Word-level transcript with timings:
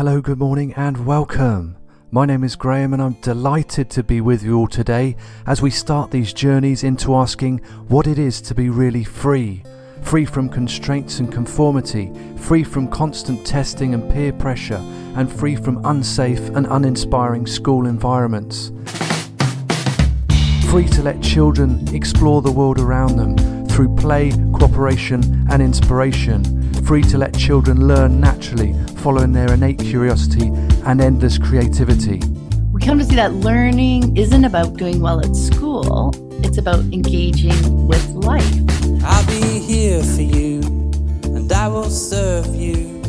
Hello, 0.00 0.22
good 0.22 0.38
morning, 0.38 0.72
and 0.78 1.04
welcome. 1.04 1.76
My 2.10 2.24
name 2.24 2.42
is 2.42 2.56
Graham, 2.56 2.94
and 2.94 3.02
I'm 3.02 3.20
delighted 3.20 3.90
to 3.90 4.02
be 4.02 4.22
with 4.22 4.42
you 4.42 4.56
all 4.56 4.66
today 4.66 5.14
as 5.46 5.60
we 5.60 5.68
start 5.68 6.10
these 6.10 6.32
journeys 6.32 6.84
into 6.84 7.14
asking 7.14 7.58
what 7.88 8.06
it 8.06 8.18
is 8.18 8.40
to 8.40 8.54
be 8.54 8.70
really 8.70 9.04
free. 9.04 9.62
Free 10.00 10.24
from 10.24 10.48
constraints 10.48 11.18
and 11.18 11.30
conformity, 11.30 12.10
free 12.38 12.64
from 12.64 12.88
constant 12.88 13.46
testing 13.46 13.92
and 13.92 14.10
peer 14.10 14.32
pressure, 14.32 14.82
and 15.16 15.30
free 15.30 15.54
from 15.54 15.84
unsafe 15.84 16.48
and 16.56 16.66
uninspiring 16.70 17.46
school 17.46 17.86
environments. 17.86 18.72
Free 20.70 20.88
to 20.88 21.02
let 21.02 21.20
children 21.20 21.86
explore 21.94 22.40
the 22.40 22.50
world 22.50 22.80
around 22.80 23.16
them 23.16 23.66
through 23.66 23.94
play, 23.96 24.32
cooperation, 24.54 25.46
and 25.50 25.60
inspiration. 25.60 26.72
Free 26.84 27.02
to 27.02 27.18
let 27.18 27.36
children 27.36 27.86
learn 27.86 28.18
naturally, 28.18 28.74
following 29.00 29.32
their 29.32 29.50
innate 29.52 29.78
curiosity 29.78 30.48
and 30.84 31.00
endless 31.00 31.38
creativity. 31.38 32.20
We 32.70 32.82
come 32.82 32.98
to 32.98 33.04
see 33.04 33.16
that 33.16 33.32
learning 33.32 34.16
isn't 34.16 34.44
about 34.44 34.74
doing 34.74 35.00
well 35.00 35.20
at 35.20 35.34
school, 35.34 36.10
it's 36.44 36.58
about 36.58 36.80
engaging 36.92 37.88
with 37.88 38.06
life. 38.10 38.44
I'll 39.02 39.26
be 39.26 39.58
here 39.58 40.02
for 40.02 40.20
you, 40.20 40.60
and 41.34 41.50
I 41.50 41.68
will 41.68 41.88
serve 41.88 42.54
you, 42.54 43.00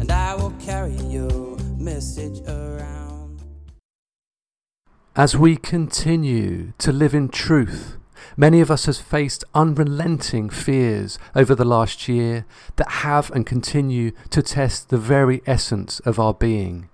and 0.00 0.12
I 0.12 0.34
will 0.34 0.52
carry 0.60 0.96
your 0.96 1.56
message 1.78 2.46
around. 2.46 3.40
As 5.14 5.34
we 5.34 5.56
continue 5.56 6.74
to 6.76 6.92
live 6.92 7.14
in 7.14 7.30
truth, 7.30 7.96
many 8.36 8.60
of 8.60 8.70
us 8.70 8.86
have 8.86 8.96
faced 8.96 9.44
unrelenting 9.54 10.50
fears 10.50 11.18
over 11.34 11.54
the 11.54 11.64
last 11.64 12.08
year 12.08 12.44
that 12.76 12.90
have 13.02 13.30
and 13.30 13.46
continue 13.46 14.10
to 14.30 14.42
test 14.42 14.88
the 14.88 14.98
very 14.98 15.42
essence 15.46 16.00
of 16.00 16.18
our 16.18 16.34
being. 16.34 16.88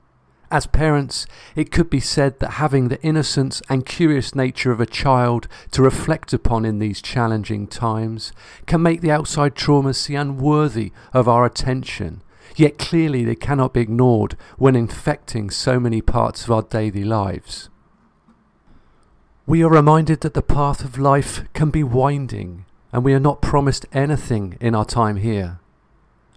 As 0.53 0.67
parents, 0.67 1.27
it 1.57 1.73
could 1.73 1.89
be 1.89 1.99
said 1.99 2.39
that 2.41 2.53
having 2.53 2.89
the 2.89 3.03
innocence 3.03 3.63
and 3.71 3.87
curious 3.87 4.35
nature 4.35 4.71
of 4.71 4.83
a 4.83 4.87
child 4.87 5.49
to 5.71 5.81
reflect 5.81 6.35
upon 6.35 6.67
in 6.67 6.79
these 6.79 7.01
challenging 7.01 7.67
times 7.67 8.33
can 8.67 8.83
make 8.83 9.01
the 9.01 9.11
outside 9.11 9.55
traumas 9.55 9.97
seem 9.97 10.19
unworthy 10.19 10.93
of 11.15 11.27
our 11.27 11.47
attention, 11.47 12.23
yet 12.55 12.77
clearly 12.77 13.25
they 13.25 13.35
cannot 13.35 13.73
be 13.73 13.81
ignored 13.81 14.37
when 14.59 14.77
infecting 14.77 15.49
so 15.49 15.81
many 15.81 16.03
parts 16.03 16.45
of 16.45 16.51
our 16.51 16.63
daily 16.63 17.03
lives. 17.03 17.71
We 19.45 19.65
are 19.65 19.71
reminded 19.71 20.21
that 20.21 20.35
the 20.35 20.43
path 20.43 20.85
of 20.85 20.99
life 20.99 21.43
can 21.53 21.71
be 21.71 21.83
winding, 21.83 22.65
and 22.93 23.03
we 23.03 23.13
are 23.13 23.19
not 23.19 23.43
promised 23.43 23.87
anything 23.93 24.57
in 24.61 24.73
our 24.77 24.85
time 24.85 25.17
here. 25.17 25.59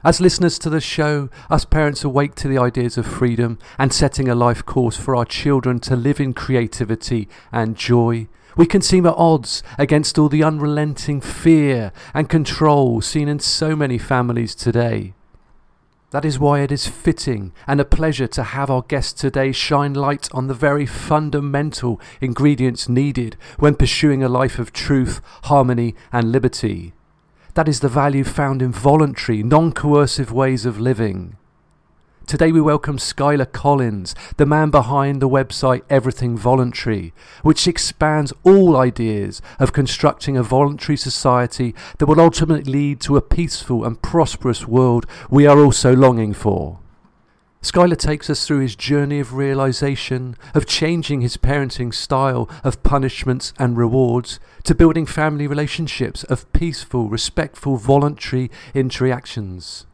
As 0.04 0.20
listeners 0.20 0.58
to 0.60 0.72
the 0.72 0.82
show, 0.82 1.30
us 1.48 1.66
parents 1.66 2.04
awake 2.04 2.34
to 2.36 2.48
the 2.48 2.58
ideas 2.58 2.98
of 2.98 3.06
freedom 3.06 3.60
and 3.78 3.94
setting 3.94 4.28
a 4.28 4.34
life 4.34 4.66
course 4.66 4.98
for 4.98 5.16
our 5.16 5.26
children 5.26 5.80
to 5.82 5.96
live 5.96 6.20
in 6.20 6.34
creativity 6.34 7.30
and 7.52 7.76
joy. 7.76 8.28
We 8.58 8.66
can 8.66 8.82
seem 8.82 9.06
at 9.06 9.14
odds 9.16 9.62
against 9.78 10.18
all 10.18 10.30
the 10.30 10.44
unrelenting 10.44 11.22
fear 11.22 11.92
and 12.14 12.28
control 12.28 13.02
seen 13.02 13.28
in 13.28 13.40
so 13.40 13.76
many 13.76 14.00
families 14.00 14.56
today. 14.56 15.14
That 16.16 16.24
is 16.24 16.40
why 16.40 16.62
it 16.62 16.72
is 16.72 16.88
fitting 16.88 17.52
and 17.68 17.82
a 17.82 17.84
pleasure 17.84 18.26
to 18.26 18.42
have 18.42 18.72
our 18.72 18.84
guest 18.84 19.18
today 19.18 19.52
shine 19.52 19.94
light 19.94 20.30
on 20.32 20.48
the 20.48 20.54
very 20.54 20.86
fundamental 20.86 22.00
ingredients 22.22 22.88
needed 22.88 23.36
when 23.60 23.76
pursuing 23.76 24.24
a 24.24 24.30
life 24.30 24.58
of 24.58 24.72
truth, 24.72 25.20
harmony, 25.44 25.94
and 26.14 26.32
liberty. 26.32 26.94
That 27.56 27.68
is 27.68 27.82
the 27.82 27.90
value 27.90 28.24
found 28.24 28.62
in 28.62 28.72
voluntary, 28.72 29.44
non 29.44 29.74
coercive 29.74 30.32
ways 30.32 30.66
of 30.66 30.80
living. 30.80 31.36
Today 32.28 32.52
we 32.52 32.60
welcome 32.60 32.98
Skyler 32.98 33.52
Collins, 33.52 34.16
the 34.38 34.48
man 34.48 34.72
behind 34.72 35.22
the 35.22 35.30
website 35.30 35.84
Everything 35.92 36.36
Voluntary, 36.36 37.14
which 37.44 37.68
expands 37.68 38.34
all 38.44 38.76
ideas 38.76 39.44
of 39.60 39.74
constructing 39.74 40.36
a 40.36 40.42
voluntary 40.42 40.98
society 40.98 41.76
that 42.00 42.08
will 42.08 42.20
ultimately 42.20 42.74
lead 42.74 43.02
to 43.02 43.16
a 43.16 43.22
peaceful 43.22 43.86
and 43.86 44.02
prosperous 44.02 44.68
world 44.68 45.06
we 45.30 45.46
are 45.46 45.60
also 45.60 45.96
longing 45.96 46.34
for. 46.34 46.80
Skyler 47.62 47.98
takes 47.98 48.28
us 48.28 48.48
through 48.48 48.60
his 48.60 48.76
journey 48.76 49.20
of 49.20 49.36
realization, 49.36 50.36
of 50.56 50.66
changing 50.66 51.22
his 51.22 51.38
parenting 51.38 51.94
style 51.94 52.50
of 52.64 52.82
punishments 52.82 53.54
and 53.60 53.78
rewards, 53.78 54.40
to 54.64 54.74
building 54.74 55.06
family 55.06 55.46
relationships 55.46 56.24
of 56.24 56.52
peaceful, 56.54 57.08
respectful, 57.08 57.78
voluntary 57.78 58.50
interactions. 58.74 59.86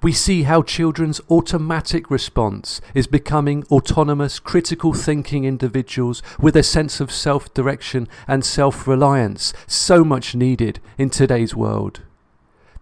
We 0.00 0.12
see 0.12 0.44
how 0.44 0.62
children's 0.62 1.20
automatic 1.28 2.08
response 2.08 2.80
is 2.94 3.08
becoming 3.08 3.64
autonomous, 3.64 4.38
critical 4.38 4.92
thinking 4.92 5.44
individuals 5.44 6.22
with 6.38 6.54
a 6.54 6.62
sense 6.62 7.00
of 7.00 7.10
self 7.10 7.52
direction 7.52 8.06
and 8.28 8.44
self 8.44 8.86
reliance, 8.86 9.52
so 9.66 10.04
much 10.04 10.36
needed 10.36 10.78
in 10.98 11.10
today's 11.10 11.52
world. 11.56 12.02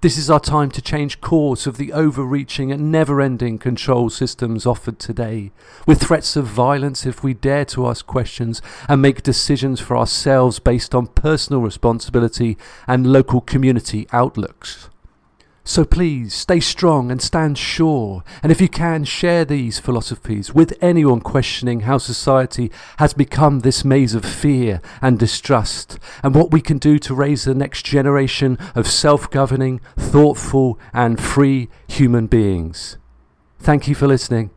This 0.03 0.19
is 0.19 0.29
our 0.29 0.41
time 0.41 0.71
to 0.73 0.83
change 0.83 1.23
course 1.23 1.67
of 1.67 1.79
the 1.79 1.91
overreaching 1.95 2.71
and 2.71 2.93
never 2.93 3.23
ending 3.23 3.57
control 3.57 4.11
systems 4.11 4.67
offered 4.67 4.99
today, 4.99 5.53
with 5.87 6.03
threats 6.03 6.37
of 6.37 6.45
violence 6.45 7.07
if 7.07 7.25
we 7.25 7.33
dare 7.33 7.65
to 7.65 7.89
ask 7.89 8.07
questions 8.07 8.61
and 8.91 9.01
make 9.01 9.23
decisions 9.23 9.81
for 9.81 9.97
ourselves 9.97 10.59
based 10.59 10.95
on 10.95 11.07
personal 11.07 11.63
responsibility 11.63 12.59
and 12.87 13.11
local 13.11 13.41
community 13.41 14.07
outlooks. 14.13 14.91
So 15.69 15.85
please 15.85 16.33
stay 16.33 16.61
strong 16.61 17.11
and 17.11 17.21
stand 17.21 17.59
sure, 17.59 18.23
and 18.41 18.53
if 18.53 18.61
you 18.61 18.69
can, 18.69 19.03
share 19.03 19.45
these 19.45 19.81
philosophies 19.81 20.55
with 20.55 20.79
anyone 20.81 21.21
questioning 21.21 21.81
how 21.81 21.99
society 21.99 22.71
has 22.99 23.13
become 23.13 23.59
this 23.59 23.85
maze 23.85 24.15
of 24.15 24.25
fear 24.25 24.81
and 25.03 25.19
distrust, 25.19 25.99
and 26.23 26.37
what 26.37 26.53
we 26.53 26.61
can 26.61 26.79
do 26.79 27.01
to 27.01 27.15
raise 27.15 27.45
the 27.45 27.55
next 27.55 27.85
generation 27.85 28.59
of 28.77 28.87
self 28.87 29.29
governing, 29.29 29.81
thoughtful, 29.97 30.79
and 30.93 31.21
free 31.21 31.69
human 31.89 32.29
beings. 32.29 32.97
Thank 33.59 33.89
you 33.89 33.97
for 33.97 34.07
listening. 34.07 34.56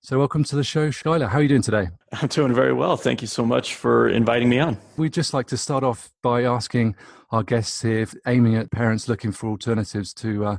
So, 0.00 0.16
welcome 0.16 0.44
to 0.44 0.56
the 0.56 0.62
show, 0.62 0.88
Skyler. 0.88 1.28
How 1.28 1.38
are 1.38 1.42
you 1.42 1.48
doing 1.48 1.62
today? 1.62 1.88
I'm 2.12 2.28
doing 2.28 2.54
very 2.54 2.72
well. 2.72 2.96
Thank 2.96 3.20
you 3.20 3.26
so 3.26 3.44
much 3.44 3.74
for 3.74 4.08
inviting 4.08 4.48
me 4.48 4.60
on. 4.60 4.78
We'd 4.96 5.12
just 5.12 5.34
like 5.34 5.48
to 5.48 5.56
start 5.56 5.82
off 5.82 6.08
by 6.22 6.44
asking 6.44 6.94
our 7.32 7.42
guests 7.42 7.82
here, 7.82 8.06
aiming 8.26 8.54
at 8.56 8.70
parents 8.70 9.08
looking 9.08 9.32
for 9.32 9.48
alternatives 9.50 10.14
to 10.14 10.46
uh, 10.46 10.56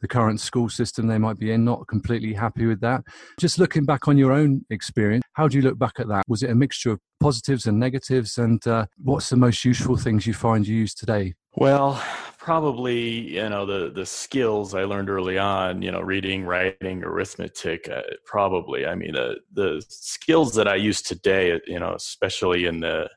the 0.00 0.08
current 0.08 0.40
school 0.40 0.68
system 0.68 1.06
they 1.06 1.18
might 1.18 1.38
be 1.38 1.52
in, 1.52 1.64
not 1.64 1.86
completely 1.86 2.32
happy 2.34 2.66
with 2.66 2.80
that. 2.80 3.02
Just 3.38 3.58
looking 3.58 3.84
back 3.84 4.08
on 4.08 4.18
your 4.18 4.32
own 4.32 4.64
experience, 4.70 5.22
how 5.34 5.46
do 5.46 5.56
you 5.56 5.62
look 5.62 5.78
back 5.78 6.00
at 6.00 6.08
that? 6.08 6.24
Was 6.26 6.42
it 6.42 6.50
a 6.50 6.54
mixture 6.54 6.90
of 6.90 7.00
positives 7.20 7.66
and 7.66 7.78
negatives? 7.78 8.38
And 8.38 8.66
uh, 8.66 8.86
what's 8.98 9.30
the 9.30 9.36
most 9.36 9.64
useful 9.64 9.96
things 9.96 10.26
you 10.26 10.34
find 10.34 10.66
you 10.66 10.76
use 10.76 10.94
today? 10.94 11.34
Well, 11.56 12.02
probably 12.40 13.34
you 13.34 13.48
know 13.48 13.66
the 13.66 13.90
the 13.90 14.06
skills 14.06 14.74
I 14.74 14.84
learned 14.84 15.10
early 15.10 15.38
on, 15.38 15.82
you 15.82 15.92
know, 15.92 16.00
reading, 16.00 16.44
writing, 16.44 17.04
arithmetic. 17.04 17.88
Uh, 17.88 18.02
probably, 18.24 18.86
I 18.86 18.94
mean, 18.94 19.12
the 19.12 19.36
the 19.52 19.84
skills 19.88 20.54
that 20.54 20.66
I 20.66 20.74
use 20.76 21.02
today, 21.02 21.60
you 21.66 21.78
know, 21.78 21.94
especially 21.94 22.66
in 22.66 22.80
the 22.80 23.08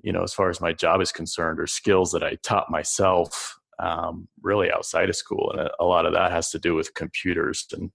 you 0.00 0.12
know, 0.12 0.22
as 0.22 0.32
far 0.32 0.48
as 0.48 0.60
my 0.60 0.72
job 0.72 1.00
is 1.00 1.10
concerned, 1.10 1.58
or 1.58 1.66
skills 1.66 2.12
that 2.12 2.22
I 2.22 2.36
taught 2.36 2.70
myself 2.70 3.58
um, 3.80 4.28
really 4.42 4.70
outside 4.70 5.08
of 5.08 5.16
school, 5.16 5.50
and 5.50 5.60
a, 5.60 5.70
a, 5.80 5.84
lot 5.84 6.06
of 6.06 6.12
that 6.12 6.30
has 6.30 6.50
to 6.50 6.58
do 6.58 6.74
with 6.74 6.94
computers. 6.94 7.66
And 7.72 7.90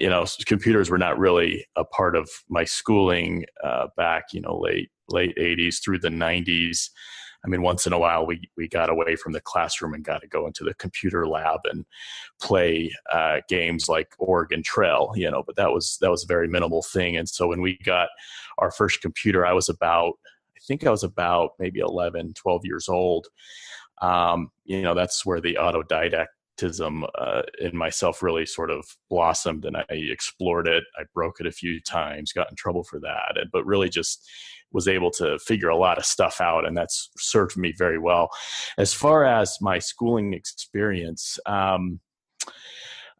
you 0.00 0.08
know, 0.08 0.24
computers 0.46 0.90
were 0.90 0.98
not 0.98 1.18
really 1.18 1.66
a 1.76 1.84
part 1.84 2.16
of 2.16 2.30
my 2.48 2.64
schooling 2.64 3.44
uh, 3.62 3.88
back, 3.96 4.32
you 4.32 4.40
know, 4.40 4.58
late 4.58 4.90
late 5.08 5.36
'80s 5.36 5.82
through 5.82 5.98
the 5.98 6.08
'90s. 6.08 6.88
I 7.44 7.48
mean, 7.48 7.62
once 7.62 7.86
in 7.86 7.92
a 7.92 7.98
while 7.98 8.26
we 8.26 8.48
we 8.56 8.68
got 8.68 8.88
away 8.88 9.16
from 9.16 9.32
the 9.32 9.40
classroom 9.40 9.94
and 9.94 10.04
got 10.04 10.22
to 10.22 10.28
go 10.28 10.46
into 10.46 10.64
the 10.64 10.74
computer 10.74 11.26
lab 11.26 11.60
and 11.64 11.84
play 12.40 12.90
uh, 13.12 13.40
games 13.48 13.88
like 13.88 14.08
Oregon 14.18 14.62
Trail, 14.62 15.12
you 15.14 15.30
know. 15.30 15.42
But 15.46 15.56
that 15.56 15.70
was 15.70 15.98
that 16.00 16.10
was 16.10 16.24
a 16.24 16.28
very 16.28 16.48
minimal 16.48 16.82
thing. 16.82 17.16
And 17.16 17.28
so 17.28 17.48
when 17.48 17.60
we 17.60 17.78
got 17.84 18.08
our 18.58 18.70
first 18.70 19.02
computer, 19.02 19.44
I 19.44 19.52
was 19.52 19.68
about 19.68 20.14
I 20.56 20.60
think 20.66 20.86
I 20.86 20.90
was 20.90 21.04
about 21.04 21.50
maybe 21.58 21.80
11, 21.80 22.32
12 22.34 22.62
years 22.64 22.88
old. 22.88 23.26
Um, 24.00 24.50
you 24.64 24.82
know, 24.82 24.94
that's 24.94 25.24
where 25.26 25.40
the 25.40 25.58
autodidactism 25.60 27.06
uh, 27.18 27.42
in 27.60 27.76
myself 27.76 28.22
really 28.22 28.46
sort 28.46 28.70
of 28.70 28.84
blossomed 29.10 29.64
and 29.64 29.76
I 29.76 29.84
explored 29.90 30.66
it. 30.66 30.84
I 30.98 31.04
broke 31.12 31.40
it 31.40 31.46
a 31.46 31.52
few 31.52 31.80
times, 31.80 32.32
got 32.32 32.50
in 32.50 32.56
trouble 32.56 32.84
for 32.84 32.98
that, 33.00 33.36
but 33.52 33.66
really 33.66 33.88
just 33.88 34.28
was 34.74 34.88
able 34.88 35.10
to 35.12 35.38
figure 35.38 35.70
a 35.70 35.76
lot 35.76 35.96
of 35.96 36.04
stuff 36.04 36.40
out 36.40 36.66
and 36.66 36.76
that's 36.76 37.08
served 37.16 37.56
me 37.56 37.72
very 37.78 37.98
well. 37.98 38.28
As 38.76 38.92
far 38.92 39.24
as 39.24 39.56
my 39.60 39.78
schooling 39.78 40.34
experience, 40.34 41.38
um, 41.46 42.00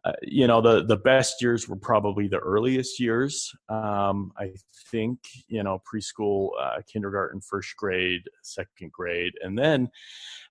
uh, 0.05 0.11
you 0.21 0.45
know 0.45 0.61
the 0.61 0.85
the 0.85 0.97
best 0.97 1.41
years 1.41 1.67
were 1.67 1.75
probably 1.75 2.27
the 2.27 2.37
earliest 2.37 2.99
years 2.99 3.51
um, 3.69 4.31
i 4.37 4.51
think 4.91 5.17
you 5.47 5.63
know 5.63 5.81
preschool 5.91 6.49
uh, 6.61 6.79
kindergarten 6.87 7.41
first 7.41 7.75
grade 7.75 8.21
second 8.43 8.91
grade 8.91 9.33
and 9.41 9.57
then 9.57 9.89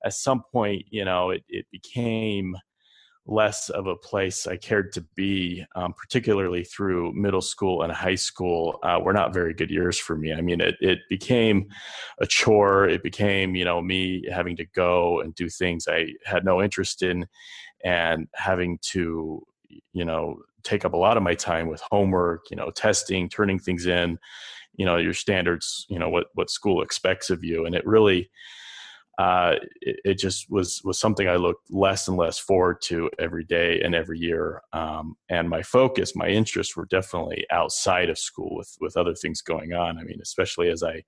at 0.04 0.12
some 0.12 0.42
point 0.52 0.84
you 0.90 1.04
know 1.04 1.30
it, 1.30 1.44
it 1.48 1.66
became 1.70 2.56
less 3.26 3.70
of 3.70 3.86
a 3.86 3.96
place 3.96 4.46
I 4.46 4.56
cared 4.56 4.92
to 4.92 5.00
be, 5.14 5.64
um, 5.74 5.94
particularly 5.94 6.62
through 6.64 7.14
middle 7.14 7.40
school 7.40 7.82
and 7.82 7.92
high 7.92 8.16
school, 8.16 8.78
uh, 8.82 9.00
were 9.02 9.14
not 9.14 9.32
very 9.32 9.54
good 9.54 9.70
years 9.70 9.98
for 9.98 10.16
me. 10.16 10.34
I 10.34 10.42
mean, 10.42 10.60
it, 10.60 10.76
it 10.80 10.98
became 11.08 11.68
a 12.20 12.26
chore. 12.26 12.86
It 12.86 13.02
became, 13.02 13.54
you 13.54 13.64
know, 13.64 13.80
me 13.80 14.26
having 14.30 14.56
to 14.56 14.66
go 14.66 15.20
and 15.20 15.34
do 15.34 15.48
things 15.48 15.88
I 15.88 16.08
had 16.24 16.44
no 16.44 16.62
interest 16.62 17.02
in 17.02 17.26
and 17.82 18.28
having 18.34 18.78
to, 18.92 19.42
you 19.92 20.04
know, 20.04 20.36
take 20.62 20.84
up 20.84 20.92
a 20.92 20.98
lot 20.98 21.16
of 21.16 21.22
my 21.22 21.34
time 21.34 21.68
with 21.68 21.82
homework, 21.90 22.50
you 22.50 22.56
know, 22.56 22.70
testing, 22.70 23.28
turning 23.28 23.58
things 23.58 23.86
in, 23.86 24.18
you 24.76 24.84
know, 24.84 24.96
your 24.96 25.14
standards, 25.14 25.86
you 25.88 25.98
know, 25.98 26.10
what, 26.10 26.26
what 26.34 26.50
school 26.50 26.82
expects 26.82 27.30
of 27.30 27.42
you. 27.42 27.64
And 27.64 27.74
it 27.74 27.86
really, 27.86 28.30
uh, 29.18 29.54
it, 29.80 30.00
it, 30.04 30.18
just 30.18 30.50
was 30.50 30.80
was 30.84 30.98
something 30.98 31.28
I 31.28 31.36
looked 31.36 31.70
less 31.70 32.08
and 32.08 32.16
less 32.16 32.38
forward 32.38 32.80
to 32.82 33.10
every 33.18 33.44
day 33.44 33.80
and 33.80 33.94
every 33.94 34.18
year. 34.18 34.60
Um, 34.72 35.16
and 35.28 35.48
my 35.48 35.62
focus, 35.62 36.16
my 36.16 36.28
interests 36.28 36.76
were 36.76 36.86
definitely 36.86 37.46
outside 37.50 38.10
of 38.10 38.18
school 38.18 38.56
with 38.56 38.76
with 38.80 38.96
other 38.96 39.14
things 39.14 39.40
going 39.40 39.72
on. 39.72 39.98
I 39.98 40.02
mean, 40.02 40.18
especially 40.20 40.68
as 40.68 40.82
I 40.82 41.04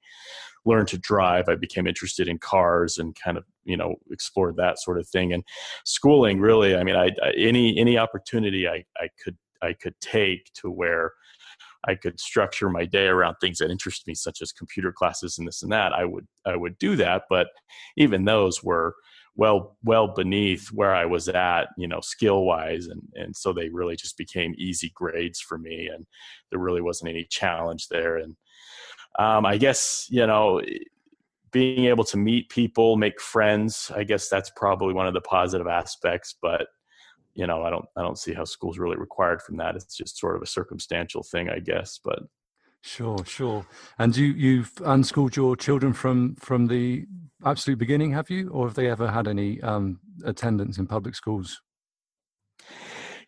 learned 0.64 0.88
to 0.88 0.98
drive, 0.98 1.48
I 1.48 1.56
became 1.56 1.86
interested 1.86 2.28
in 2.28 2.38
cars 2.38 2.98
and 2.98 3.16
kind 3.16 3.36
of 3.36 3.44
you 3.64 3.76
know 3.76 3.96
explored 4.10 4.56
that 4.56 4.78
sort 4.78 4.98
of 4.98 5.08
thing. 5.08 5.32
And 5.32 5.42
schooling, 5.84 6.38
really, 6.38 6.76
I 6.76 6.84
mean, 6.84 6.96
I, 6.96 7.10
I 7.22 7.32
any 7.36 7.76
any 7.76 7.98
opportunity 7.98 8.68
I 8.68 8.84
I 8.96 9.08
could 9.22 9.36
I 9.62 9.72
could 9.72 9.98
take 10.00 10.52
to 10.54 10.70
where 10.70 11.12
I 11.86 11.94
could 11.94 12.18
structure 12.20 12.68
my 12.68 12.84
day 12.84 13.06
around 13.06 13.36
things 13.36 13.58
that 13.58 13.70
interest 13.70 14.06
me, 14.06 14.14
such 14.14 14.42
as 14.42 14.52
computer 14.52 14.92
classes 14.92 15.38
and 15.38 15.46
this 15.46 15.62
and 15.62 15.72
that, 15.72 15.92
I 15.92 16.04
would 16.04 16.26
I 16.44 16.56
would 16.56 16.78
do 16.78 16.96
that. 16.96 17.24
But 17.28 17.48
even 17.96 18.24
those 18.24 18.62
were 18.62 18.94
well 19.36 19.76
well 19.84 20.08
beneath 20.08 20.68
where 20.68 20.94
I 20.94 21.04
was 21.04 21.28
at, 21.28 21.68
you 21.76 21.86
know, 21.88 22.00
skill 22.00 22.44
wise, 22.44 22.86
and 22.86 23.02
and 23.14 23.36
so 23.36 23.52
they 23.52 23.68
really 23.68 23.96
just 23.96 24.16
became 24.16 24.54
easy 24.58 24.90
grades 24.94 25.40
for 25.40 25.58
me, 25.58 25.88
and 25.92 26.06
there 26.50 26.60
really 26.60 26.82
wasn't 26.82 27.10
any 27.10 27.26
challenge 27.30 27.88
there. 27.88 28.16
And 28.16 28.36
um, 29.18 29.46
I 29.46 29.56
guess 29.56 30.06
you 30.10 30.26
know 30.26 30.62
being 31.52 31.86
able 31.86 32.04
to 32.04 32.16
meet 32.18 32.50
people, 32.50 32.96
make 32.96 33.20
friends, 33.20 33.90
I 33.94 34.04
guess 34.04 34.28
that's 34.28 34.50
probably 34.56 34.92
one 34.92 35.06
of 35.06 35.14
the 35.14 35.20
positive 35.20 35.66
aspects. 35.66 36.36
But 36.42 36.66
you 37.36 37.46
know, 37.46 37.62
I 37.62 37.70
don't 37.70 37.84
I 37.96 38.02
don't 38.02 38.18
see 38.18 38.32
how 38.32 38.44
school's 38.44 38.78
really 38.78 38.96
required 38.96 39.42
from 39.42 39.58
that. 39.58 39.76
It's 39.76 39.96
just 39.96 40.18
sort 40.18 40.36
of 40.36 40.42
a 40.42 40.46
circumstantial 40.46 41.22
thing, 41.22 41.50
I 41.50 41.58
guess. 41.58 42.00
But 42.02 42.20
sure, 42.82 43.24
sure. 43.26 43.66
And 43.98 44.16
you 44.16 44.28
you've 44.28 44.72
unschooled 44.84 45.36
your 45.36 45.54
children 45.54 45.92
from 45.92 46.34
from 46.36 46.66
the 46.66 47.06
absolute 47.44 47.78
beginning, 47.78 48.12
have 48.12 48.30
you, 48.30 48.48
or 48.48 48.66
have 48.66 48.74
they 48.74 48.90
ever 48.90 49.08
had 49.08 49.28
any 49.28 49.60
um, 49.60 50.00
attendance 50.24 50.78
in 50.78 50.86
public 50.86 51.14
schools? 51.14 51.60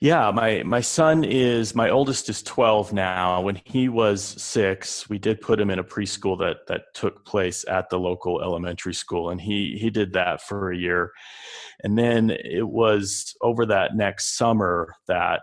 Yeah, 0.00 0.30
my 0.30 0.62
my 0.62 0.80
son 0.80 1.24
is 1.24 1.74
my 1.74 1.90
oldest 1.90 2.28
is 2.28 2.40
12 2.44 2.92
now. 2.92 3.40
When 3.40 3.60
he 3.64 3.88
was 3.88 4.22
6, 4.22 5.08
we 5.08 5.18
did 5.18 5.40
put 5.40 5.58
him 5.60 5.70
in 5.70 5.80
a 5.80 5.84
preschool 5.84 6.38
that 6.38 6.58
that 6.68 6.82
took 6.94 7.24
place 7.26 7.64
at 7.68 7.90
the 7.90 7.98
local 7.98 8.40
elementary 8.40 8.94
school 8.94 9.30
and 9.30 9.40
he 9.40 9.76
he 9.80 9.90
did 9.90 10.12
that 10.12 10.40
for 10.42 10.70
a 10.70 10.76
year. 10.76 11.10
And 11.82 11.98
then 11.98 12.30
it 12.30 12.68
was 12.68 13.34
over 13.42 13.66
that 13.66 13.96
next 13.96 14.36
summer 14.36 14.94
that 15.08 15.40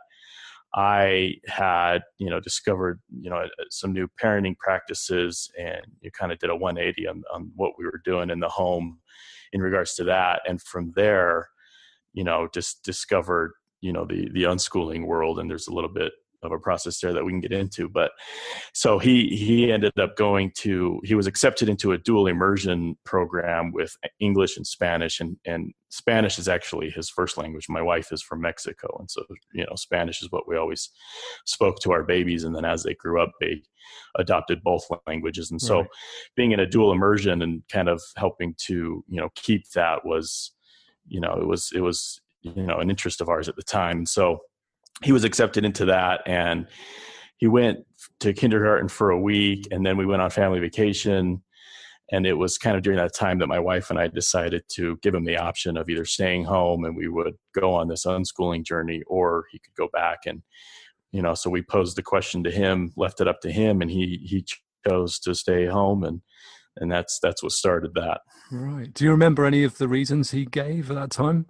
I 0.76 1.36
had, 1.48 2.04
you 2.20 2.30
know, 2.30 2.40
discovered, 2.40 3.02
you 3.22 3.30
know, 3.30 3.48
some 3.72 3.94
new 3.94 4.08
parenting 4.22 4.58
practices 4.58 5.50
and 5.60 5.82
you 6.02 6.12
kind 6.12 6.32
of 6.32 6.40
did 6.40 6.50
a 6.50 6.56
180 6.56 7.08
on, 7.08 7.24
on 7.34 7.52
what 7.56 7.74
we 7.78 7.86
were 7.86 8.02
doing 8.06 8.30
in 8.30 8.40
the 8.40 8.50
home 8.50 9.00
in 9.54 9.62
regards 9.62 9.96
to 9.96 10.06
that. 10.06 10.42
And 10.48 10.62
from 10.62 10.94
there, 10.96 11.50
you 12.14 12.24
know, 12.24 12.48
just 12.54 12.84
discovered 12.84 13.52
you 13.86 13.94
know 13.94 14.04
the 14.04 14.30
the 14.34 14.44
unschooling 14.44 15.06
world 15.06 15.38
and 15.38 15.50
there's 15.50 15.68
a 15.68 15.74
little 15.74 15.90
bit 15.90 16.12
of 16.42 16.52
a 16.52 16.60
process 16.60 17.00
there 17.00 17.14
that 17.14 17.24
we 17.24 17.32
can 17.32 17.40
get 17.40 17.52
into 17.52 17.88
but 17.88 18.12
so 18.74 19.00
he 19.00 19.28
he 19.28 19.72
ended 19.72 19.98
up 20.00 20.16
going 20.16 20.52
to 20.56 21.00
he 21.04 21.16
was 21.16 21.28
accepted 21.28 21.70
into 21.70 21.92
a 21.92 21.98
dual 21.98 22.28
immersion 22.28 22.96
program 23.04 23.72
with 23.72 23.96
english 24.20 24.58
and 24.58 24.66
spanish 24.66 25.20
and 25.20 25.38
and 25.46 25.72
spanish 25.90 26.38
is 26.38 26.48
actually 26.48 26.90
his 26.90 27.10
first 27.10 27.38
language 27.38 27.68
my 27.70 27.82
wife 27.82 28.12
is 28.12 28.22
from 28.22 28.42
mexico 28.42 28.88
and 29.00 29.10
so 29.10 29.24
you 29.54 29.64
know 29.64 29.76
spanish 29.76 30.22
is 30.22 30.32
what 30.32 30.48
we 30.48 30.58
always 30.58 30.90
spoke 31.46 31.78
to 31.80 31.92
our 31.92 32.04
babies 32.04 32.44
and 32.44 32.56
then 32.56 32.66
as 32.66 32.84
they 32.84 32.96
grew 32.96 33.22
up 33.22 33.32
they 33.40 33.62
adopted 34.18 34.62
both 34.64 34.86
languages 35.08 35.52
and 35.52 35.62
so 35.62 35.80
right. 35.82 35.90
being 36.36 36.52
in 36.52 36.60
a 36.60 36.68
dual 36.68 36.92
immersion 36.92 37.42
and 37.44 37.64
kind 37.72 37.88
of 37.88 38.02
helping 38.18 38.56
to 38.58 39.04
you 39.08 39.20
know 39.20 39.30
keep 39.36 39.70
that 39.72 40.06
was 40.06 40.52
you 41.08 41.20
know 41.20 41.38
it 41.40 41.48
was 41.48 41.72
it 41.74 41.82
was 41.82 42.20
you 42.56 42.64
know 42.64 42.78
an 42.78 42.90
interest 42.90 43.22
of 43.22 43.30
ours 43.30 43.50
at 43.50 43.56
the 43.56 43.64
time. 43.64 44.06
So 44.06 44.40
he 45.04 45.12
was 45.12 45.24
accepted 45.24 45.66
into 45.66 45.86
that, 45.86 46.22
and 46.26 46.68
he 47.38 47.48
went 47.48 47.80
to 48.22 48.34
kindergarten 48.34 48.88
for 48.88 49.10
a 49.10 49.20
week, 49.20 49.68
and 49.72 49.86
then 49.86 49.98
we 49.98 50.06
went 50.06 50.22
on 50.22 50.30
family 50.30 50.60
vacation. 50.60 51.42
And 52.12 52.28
it 52.28 52.34
was 52.34 52.60
kind 52.60 52.78
of 52.78 52.84
during 52.84 53.00
that 53.00 53.16
time 53.16 53.40
that 53.40 53.48
my 53.48 53.58
wife 53.58 53.90
and 53.90 53.98
I 53.98 54.08
decided 54.08 54.62
to 54.76 55.00
give 55.02 55.16
him 55.16 55.26
the 55.26 55.38
option 55.38 55.76
of 55.76 55.90
either 55.90 56.06
staying 56.06 56.44
home 56.44 56.86
and 56.86 56.96
we 56.96 57.08
would 57.08 57.34
go 57.60 57.74
on 57.74 57.88
this 57.88 58.06
unschooling 58.06 58.64
journey, 58.64 59.02
or 59.08 59.46
he 59.52 59.58
could 59.58 59.74
go 59.76 59.90
back 59.92 60.20
and 60.28 60.44
you 61.12 61.24
know. 61.24 61.34
So 61.34 61.50
we 61.50 61.64
posed 61.64 61.98
the 61.98 62.04
question 62.04 62.44
to 62.44 62.52
him, 62.52 62.94
left 62.96 63.22
it 63.22 63.28
up 63.28 63.42
to 63.42 63.52
him, 63.52 63.82
and 63.82 63.90
he 63.90 64.20
he 64.24 64.46
chose 64.88 65.18
to 65.22 65.34
stay 65.34 65.66
home 65.66 66.04
and 66.04 66.22
and 66.78 66.92
that's 66.92 67.20
that's 67.22 67.42
what 67.42 67.52
started 67.52 67.94
that. 67.96 68.22
Right. 68.52 68.94
Do 68.94 69.06
you 69.06 69.12
remember 69.12 69.46
any 69.46 69.64
of 69.64 69.78
the 69.78 69.88
reasons 69.88 70.32
he 70.32 70.46
gave 70.46 70.92
at 70.92 70.96
that 70.96 71.12
time? 71.12 71.48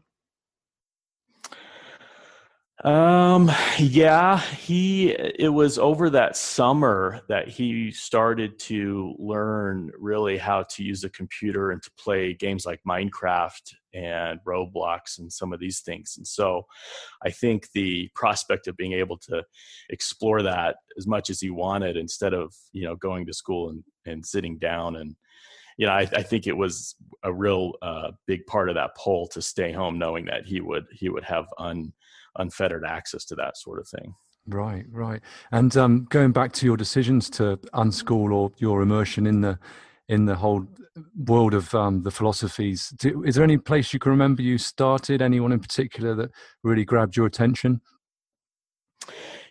Um, 2.86 3.52
yeah, 3.80 4.40
he, 4.40 5.10
it 5.10 5.52
was 5.52 5.80
over 5.80 6.12
that 6.12 6.38
summer 6.38 7.22
that 7.30 7.48
he 7.48 7.90
started 7.90 8.60
to 8.60 9.16
learn 9.18 9.90
really 9.98 10.38
how 10.38 10.62
to 10.70 10.84
use 10.84 11.04
a 11.04 11.10
computer 11.10 11.72
and 11.72 11.82
to 11.82 11.90
play 11.98 12.36
games 12.36 12.64
like 12.64 12.82
Minecraft 12.88 13.74
and 13.96 14.40
Roblox 14.46 15.18
and 15.18 15.34
some 15.34 15.52
of 15.52 15.60
these 15.60 15.80
things. 15.80 16.14
And 16.18 16.28
so 16.28 16.68
I 17.24 17.32
think 17.32 17.72
the 17.72 18.08
prospect 18.14 18.68
of 18.68 18.78
being 18.78 18.94
able 18.94 19.18
to 19.30 19.44
explore 19.90 20.44
that 20.44 20.76
as 20.96 21.08
much 21.08 21.32
as 21.32 21.42
he 21.42 21.50
wanted 21.50 21.98
instead 21.98 22.36
of, 22.36 22.54
you 22.72 22.84
know, 22.84 22.96
going 22.96 23.26
to 23.26 23.34
school 23.34 23.72
and, 23.72 23.84
and 24.06 24.24
sitting 24.24 24.60
down 24.60 24.98
and, 24.98 25.16
you 25.78 25.88
know, 25.88 25.92
I, 25.92 26.02
I 26.02 26.22
think 26.22 26.46
it 26.46 26.56
was 26.56 26.96
a 27.24 27.34
real 27.34 27.74
uh, 27.82 28.12
big 28.28 28.46
part 28.46 28.70
of 28.70 28.76
that 28.76 28.96
poll 28.96 29.28
to 29.30 29.42
stay 29.42 29.72
home, 29.72 29.98
knowing 30.00 30.26
that 30.26 30.46
he 30.46 30.62
would 30.62 30.86
he 30.94 31.10
would 31.10 31.26
have 31.26 31.48
un 31.58 31.92
unfettered 32.38 32.84
access 32.86 33.26
to 33.26 33.36
that 33.36 33.58
sort 33.58 33.80
of 33.80 33.88
thing. 33.88 34.14
Right, 34.48 34.86
right. 34.92 35.22
And 35.52 35.76
um, 35.76 36.06
going 36.10 36.32
back 36.32 36.54
to 36.54 36.66
your 36.66 36.78
decisions 36.78 37.30
to 37.32 37.58
unschool 37.74 38.32
or 38.32 38.52
your 38.58 38.82
immersion 38.82 39.26
in 39.26 39.42
the 39.42 39.58
in 40.08 40.26
the 40.26 40.36
whole 40.36 40.68
world 41.18 41.56
of 41.56 41.74
um, 41.74 42.04
the 42.04 42.12
philosophies, 42.12 42.90
do, 42.90 43.24
is 43.24 43.34
there 43.34 43.44
any 43.44 43.58
place 43.58 43.92
you 43.92 43.98
can 43.98 44.12
remember 44.12 44.44
you 44.44 44.60
started? 44.60 45.20
Anyone 45.20 45.52
in 45.52 45.60
particular 45.60 46.14
that 46.14 46.30
really 46.64 46.86
grabbed 46.86 47.18
your 47.18 47.26
attention? 47.26 47.82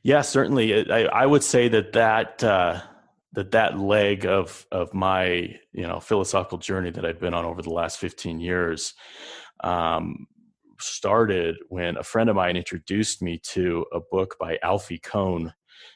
Yeah, 0.04 0.20
certainly. 0.20 0.88
I, 0.88 1.06
I 1.06 1.26
would 1.26 1.42
say 1.42 1.66
that 1.68 1.92
that 1.94 2.44
uh, 2.44 2.80
that 3.32 3.50
that 3.50 3.78
leg 3.78 4.26
of 4.26 4.64
of 4.70 4.94
my 4.94 5.56
you 5.72 5.86
know 5.88 5.98
philosophical 5.98 6.58
journey 6.58 6.90
that 6.90 7.04
I've 7.04 7.20
been 7.20 7.34
on 7.34 7.44
over 7.44 7.62
the 7.62 7.70
last 7.70 7.98
fifteen 7.98 8.38
years 8.38 8.94
um, 9.64 10.26
started 10.80 11.56
when 11.68 11.96
a 11.96 12.02
friend 12.02 12.28
of 12.28 12.36
mine 12.36 12.56
introduced 12.56 13.22
me 13.22 13.38
to 13.38 13.84
a 13.92 14.00
book 14.00 14.36
by 14.38 14.58
Alfie 14.62 14.98
Kohn 14.98 15.52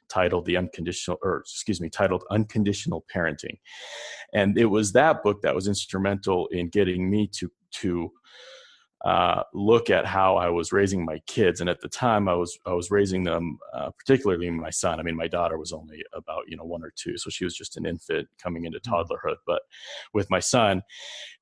titled 0.08 0.46
the 0.46 0.56
unconditional 0.56 1.18
or 1.22 1.38
excuse 1.38 1.80
me 1.80 1.88
titled 1.88 2.24
unconditional 2.30 3.04
parenting 3.14 3.58
and 4.32 4.58
it 4.58 4.66
was 4.66 4.92
that 4.92 5.22
book 5.22 5.42
that 5.42 5.54
was 5.54 5.68
instrumental 5.68 6.46
in 6.48 6.68
getting 6.68 7.10
me 7.10 7.26
to 7.26 7.50
to 7.70 8.10
uh, 9.04 9.42
look 9.54 9.90
at 9.90 10.04
how 10.04 10.36
I 10.36 10.48
was 10.48 10.72
raising 10.72 11.04
my 11.04 11.20
kids. 11.26 11.60
And 11.60 11.70
at 11.70 11.80
the 11.80 11.88
time, 11.88 12.28
I 12.28 12.34
was 12.34 12.58
I 12.66 12.72
was 12.72 12.90
raising 12.90 13.22
them, 13.24 13.58
uh, 13.72 13.90
particularly 13.96 14.50
my 14.50 14.70
son. 14.70 14.98
I 14.98 15.02
mean, 15.02 15.16
my 15.16 15.28
daughter 15.28 15.56
was 15.56 15.72
only 15.72 16.02
about 16.12 16.44
you 16.48 16.56
know 16.56 16.64
one 16.64 16.82
or 16.82 16.92
two, 16.96 17.16
so 17.16 17.30
she 17.30 17.44
was 17.44 17.54
just 17.54 17.76
an 17.76 17.86
infant 17.86 18.28
coming 18.42 18.64
into 18.64 18.80
mm-hmm. 18.80 18.92
toddlerhood. 18.92 19.36
But 19.46 19.62
with 20.12 20.28
my 20.30 20.40
son, 20.40 20.82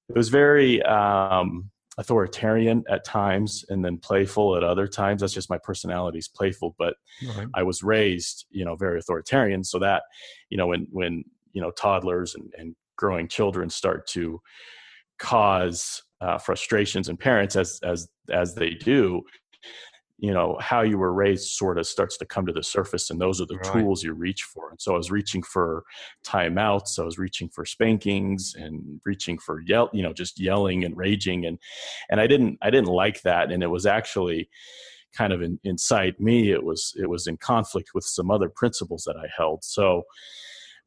it 0.09 0.17
was 0.17 0.29
very 0.29 0.83
um, 0.83 1.71
authoritarian 1.99 2.85
at 2.91 3.05
times 3.05 3.65
and 3.71 3.85
then 3.85 3.97
playful 3.97 4.57
at 4.57 4.63
other 4.63 4.87
times 4.87 5.21
that's 5.21 5.33
just 5.33 5.49
my 5.49 5.59
personality 5.59 6.19
is 6.19 6.29
playful 6.29 6.75
but 6.79 6.95
right. 7.37 7.47
i 7.55 7.63
was 7.63 7.83
raised 7.83 8.45
you 8.51 8.65
know 8.65 8.77
very 8.77 8.99
authoritarian 8.99 9.65
so 9.65 9.79
that 9.79 10.03
you 10.51 10.59
know 10.59 10.67
when 10.67 10.87
when 10.91 11.25
you 11.53 11.63
know 11.63 11.71
toddlers 11.71 12.35
and, 12.35 12.53
and 12.59 12.77
growing 12.97 13.27
children 13.27 13.71
start 13.71 14.07
to 14.07 14.39
cause 15.19 16.03
uh, 16.21 16.37
frustrations 16.37 17.09
in 17.09 17.17
parents 17.17 17.57
as 17.57 17.81
as 17.83 18.09
as 18.31 18.55
they 18.55 18.71
do 18.71 19.23
you 20.19 20.33
know 20.33 20.57
how 20.61 20.83
you 20.83 20.97
were 20.97 21.13
raised 21.13 21.49
sort 21.49 21.79
of 21.79 21.87
starts 21.87 22.17
to 22.17 22.25
come 22.25 22.47
to 22.47 22.53
the 22.53 22.63
surface 22.63 23.11
and 23.11 23.21
those 23.21 23.41
are 23.41 23.47
the 23.47 23.57
right. 23.57 23.73
tools 23.73 24.03
you 24.03 24.13
reach 24.13 24.43
for 24.45 24.71
and 24.71 24.81
so 24.81 24.95
i 24.95 24.97
was 24.97 25.11
reaching 25.11 25.43
for 25.43 25.85
timeouts 26.27 26.99
i 26.99 27.03
was 27.03 27.19
reaching 27.19 27.49
for 27.49 27.65
spankings 27.65 28.55
and 28.57 29.01
reaching 29.05 29.39
for 29.39 29.61
yell 29.61 29.91
you 29.93 30.03
know 30.03 30.13
just 30.13 30.41
yelling 30.41 30.85
and 30.85 30.97
raging 30.97 31.45
and 31.45 31.59
and 32.11 32.21
i 32.21 32.27
didn't 32.27 32.59
i 32.63 32.71
didn't 32.71 32.89
like 32.89 33.21
that 33.23 33.53
and 33.53 33.63
it 33.63 33.69
was 33.69 33.85
actually 33.85 34.49
kind 35.17 35.33
of 35.33 35.43
in, 35.43 35.59
inside 35.65 36.15
me 36.21 36.51
it 36.51 36.63
was 36.63 36.95
it 37.01 37.09
was 37.09 37.27
in 37.27 37.37
conflict 37.37 37.91
with 37.95 38.05
some 38.05 38.31
other 38.31 38.49
principles 38.49 39.05
that 39.05 39.17
I 39.17 39.27
held. 39.37 39.65
So 39.65 40.03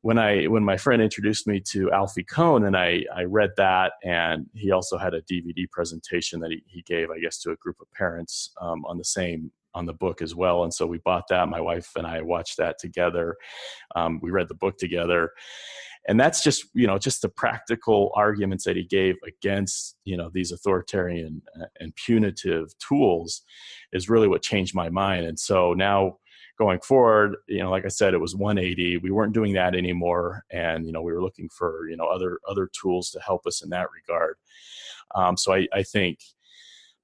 when 0.01 0.17
I 0.17 0.45
when 0.45 0.63
my 0.63 0.77
friend 0.77 1.01
introduced 1.01 1.47
me 1.47 1.61
to 1.71 1.91
Alfie 1.91 2.23
Kohn 2.23 2.65
and 2.65 2.75
I 2.77 3.03
I 3.15 3.23
read 3.23 3.51
that 3.57 3.93
and 4.03 4.45
he 4.53 4.71
also 4.71 4.97
had 4.97 5.13
a 5.13 5.21
DVD 5.23 5.69
presentation 5.71 6.39
that 6.39 6.51
he, 6.51 6.63
he 6.67 6.81
gave 6.83 7.09
I 7.11 7.19
guess 7.19 7.39
to 7.39 7.51
a 7.51 7.55
group 7.57 7.77
of 7.81 7.91
parents 7.91 8.51
um, 8.61 8.85
on 8.85 8.97
the 8.97 9.03
same 9.03 9.51
on 9.75 9.85
the 9.85 9.93
book 9.93 10.21
as 10.21 10.33
well. 10.33 10.63
And 10.63 10.73
so 10.73 10.87
we 10.87 10.97
bought 10.99 11.27
that. 11.29 11.47
My 11.47 11.61
wife 11.61 11.91
and 11.95 12.07
I 12.07 12.21
watched 12.21 12.57
that 12.57 12.79
together. 12.79 13.35
Um, 13.95 14.19
we 14.21 14.31
read 14.31 14.47
the 14.47 14.55
book 14.55 14.77
together. 14.77 15.31
And 16.07 16.19
that's 16.19 16.41
just 16.43 16.65
you 16.73 16.87
know 16.87 16.97
just 16.97 17.21
the 17.21 17.29
practical 17.29 18.11
arguments 18.15 18.63
that 18.63 18.77
he 18.77 18.85
gave 18.85 19.15
against 19.27 19.97
you 20.05 20.15
know 20.15 20.29
these 20.33 20.51
authoritarian 20.51 21.41
uh, 21.59 21.65
and 21.79 21.93
punitive 21.95 22.73
tools 22.79 23.41
is 23.91 24.09
really 24.09 24.29
what 24.29 24.41
changed 24.41 24.73
my 24.73 24.89
mind. 24.89 25.25
And 25.25 25.37
so 25.37 25.73
now 25.73 26.17
going 26.59 26.79
forward 26.81 27.37
you 27.47 27.59
know 27.59 27.71
like 27.71 27.85
i 27.85 27.89
said 27.89 28.13
it 28.13 28.19
was 28.19 28.35
180 28.35 28.97
we 28.97 29.11
weren't 29.11 29.33
doing 29.33 29.53
that 29.53 29.73
anymore 29.73 30.43
and 30.51 30.85
you 30.85 30.91
know 30.91 31.01
we 31.01 31.13
were 31.13 31.21
looking 31.21 31.49
for 31.49 31.87
you 31.89 31.95
know 31.95 32.05
other 32.05 32.39
other 32.47 32.69
tools 32.79 33.09
to 33.11 33.19
help 33.19 33.47
us 33.47 33.63
in 33.63 33.69
that 33.69 33.87
regard. 33.93 34.35
Um, 35.15 35.37
so 35.37 35.53
i, 35.53 35.67
I 35.73 35.83
think 35.83 36.19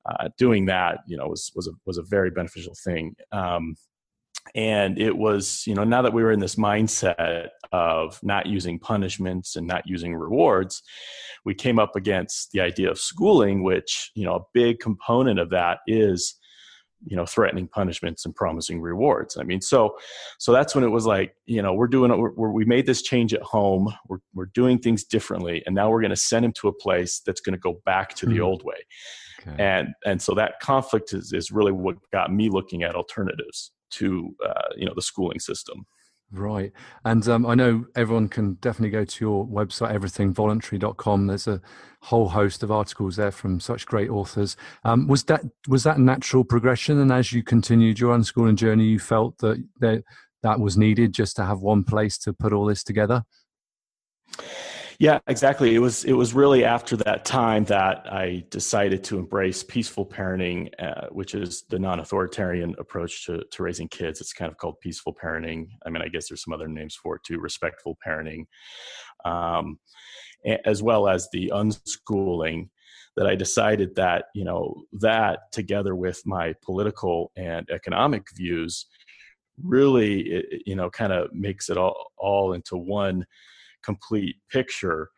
uh, 0.06 0.30
doing 0.38 0.66
that 0.66 1.00
you 1.08 1.18
know 1.18 1.28
was 1.28 1.52
was 1.56 1.68
a 1.68 1.72
was 1.86 1.98
a 1.98 2.04
very 2.04 2.30
beneficial 2.30 2.76
thing. 2.84 3.16
Um, 3.32 3.76
and 4.54 5.00
it 5.00 5.16
was 5.18 5.64
you 5.66 5.74
know 5.74 5.84
now 5.84 6.04
that 6.04 6.14
we 6.14 6.22
were 6.22 6.32
in 6.32 6.40
this 6.40 6.56
mindset 6.56 7.48
of 7.72 8.20
not 8.22 8.46
using 8.46 8.78
punishments 8.78 9.56
and 9.56 9.66
not 9.66 9.88
using 9.88 10.16
rewards 10.16 10.84
we 11.46 11.56
came 11.56 11.80
up 11.80 11.96
against 11.96 12.52
the 12.52 12.62
idea 12.62 12.90
of 12.90 13.00
schooling 13.00 13.64
which 13.64 14.12
you 14.14 14.24
know 14.24 14.36
a 14.36 14.46
big 14.54 14.80
component 14.80 15.40
of 15.40 15.50
that 15.50 15.80
is 15.88 16.36
you 17.06 17.16
know 17.16 17.26
threatening 17.26 17.68
punishments 17.68 18.26
and 18.26 18.36
promising 18.36 18.82
rewards 18.82 19.38
i 19.38 19.44
mean 19.44 19.62
so 19.62 19.96
so 20.40 20.52
that's 20.52 20.74
when 20.74 20.84
it 20.84 20.90
was 20.90 21.06
like 21.06 21.36
you 21.46 21.62
know 21.62 21.74
we're 21.74 21.88
doing 21.88 22.12
it 22.12 22.16
we're, 22.18 22.52
we 22.52 22.66
made 22.66 22.86
this 22.86 23.02
change 23.02 23.34
at 23.34 23.42
home 23.42 23.94
we're, 24.08 24.20
we're 24.34 24.50
doing 24.54 24.80
things 24.80 25.04
differently 25.04 25.62
and 25.66 25.76
now 25.76 25.90
we're 25.90 26.02
going 26.02 26.10
to 26.10 26.16
send 26.16 26.46
him 26.46 26.54
to 26.54 26.68
a 26.68 26.74
place 26.74 27.20
that's 27.20 27.42
going 27.42 27.54
to 27.54 27.60
go 27.60 27.82
back 27.86 28.16
to 28.16 28.26
the 28.26 28.38
hmm. 28.38 28.44
old 28.44 28.64
way 28.64 28.78
okay. 29.42 29.56
and 29.62 29.90
and 30.06 30.22
so 30.22 30.34
that 30.34 30.60
conflict 30.62 31.14
is, 31.14 31.34
is 31.34 31.52
really 31.52 31.72
what 31.72 31.96
got 32.12 32.34
me 32.34 32.50
looking 32.50 32.84
at 32.84 32.96
alternatives 32.96 33.72
to 33.96 34.36
uh, 34.46 34.70
you 34.76 34.86
know 34.86 34.94
the 34.96 35.02
schooling 35.02 35.40
system. 35.40 35.86
Right. 36.32 36.72
And 37.06 37.28
um, 37.30 37.46
I 37.46 37.56
know 37.56 37.86
everyone 37.96 38.28
can 38.28 38.56
definitely 38.56 38.90
go 38.90 39.06
to 39.06 39.26
your 39.26 39.48
website, 39.48 39.94
everythingvoluntary.com. 39.96 41.28
There's 41.28 41.48
a 41.48 41.62
whole 42.02 42.28
host 42.28 42.62
of 42.64 42.72
articles 42.72 43.16
there 43.16 43.32
from 43.32 43.60
such 43.60 43.86
great 43.86 44.10
authors. 44.10 44.58
Um, 44.84 45.08
was 45.08 45.24
that 45.26 45.44
was 45.68 45.84
that 45.84 46.00
natural 46.00 46.44
progression? 46.44 47.00
And 47.00 47.12
as 47.12 47.32
you 47.32 47.44
continued 47.44 48.00
your 48.00 48.18
unschooling 48.18 48.56
journey, 48.56 48.86
you 48.86 49.00
felt 49.00 49.38
that 49.38 49.64
that, 49.80 50.04
that 50.44 50.60
was 50.60 50.78
needed 50.78 51.14
just 51.14 51.36
to 51.38 51.46
have 51.46 51.60
one 51.60 51.84
place 51.84 52.18
to 52.20 52.34
put 52.34 52.54
all 52.54 52.66
this 52.66 52.84
together? 52.84 53.24
Yeah, 55.00 55.20
exactly. 55.28 55.76
It 55.76 55.80
was 55.80 56.06
it 56.06 56.14
was 56.14 56.34
really 56.34 56.64
after 56.64 56.96
that 56.98 57.26
time 57.26 57.66
that 57.66 58.06
I 58.12 58.46
decided 58.50 59.04
to 59.06 59.18
embrace 59.18 59.62
peaceful 59.64 60.06
parenting, 60.06 60.70
uh, 60.80 61.08
which 61.12 61.36
is 61.36 61.64
the 61.70 61.80
non-authoritarian 61.80 62.76
approach 62.78 63.26
to 63.26 63.44
to 63.52 63.64
raising 63.64 63.90
kids. 63.90 64.22
It's 64.22 64.34
kind 64.34 64.50
of 64.52 64.58
called 64.58 64.80
peaceful 64.80 65.14
parenting. 65.14 65.68
I 65.86 65.90
mean, 65.90 66.02
I 66.02 66.08
guess 66.08 66.30
there's 66.30 66.44
some 66.44 66.54
other 66.54 66.68
names 66.68 66.96
for 66.96 67.16
it 67.18 67.24
too, 67.26 67.40
respectful 67.40 67.98
parenting, 68.06 68.46
um, 69.26 69.80
as 70.66 70.84
well 70.84 71.08
as 71.08 71.30
the 71.32 71.52
unschooling. 71.54 72.70
That 73.18 73.28
I 73.28 73.36
decided 73.36 73.96
that 73.96 74.26
you 74.36 74.44
know 74.46 74.84
that 74.94 75.40
together 75.54 75.96
with 75.96 76.22
my 76.26 76.54
political 76.64 77.32
and 77.38 77.70
economic 77.70 78.24
views, 78.36 78.88
really 79.64 80.44
you 80.66 80.76
know 80.76 80.90
kind 80.90 81.14
of 81.14 81.34
makes 81.34 81.70
it 81.70 81.78
all 81.78 82.12
all 82.18 82.54
into 82.54 82.78
one 82.78 83.26
complete 83.86 84.36
picture 84.50 85.10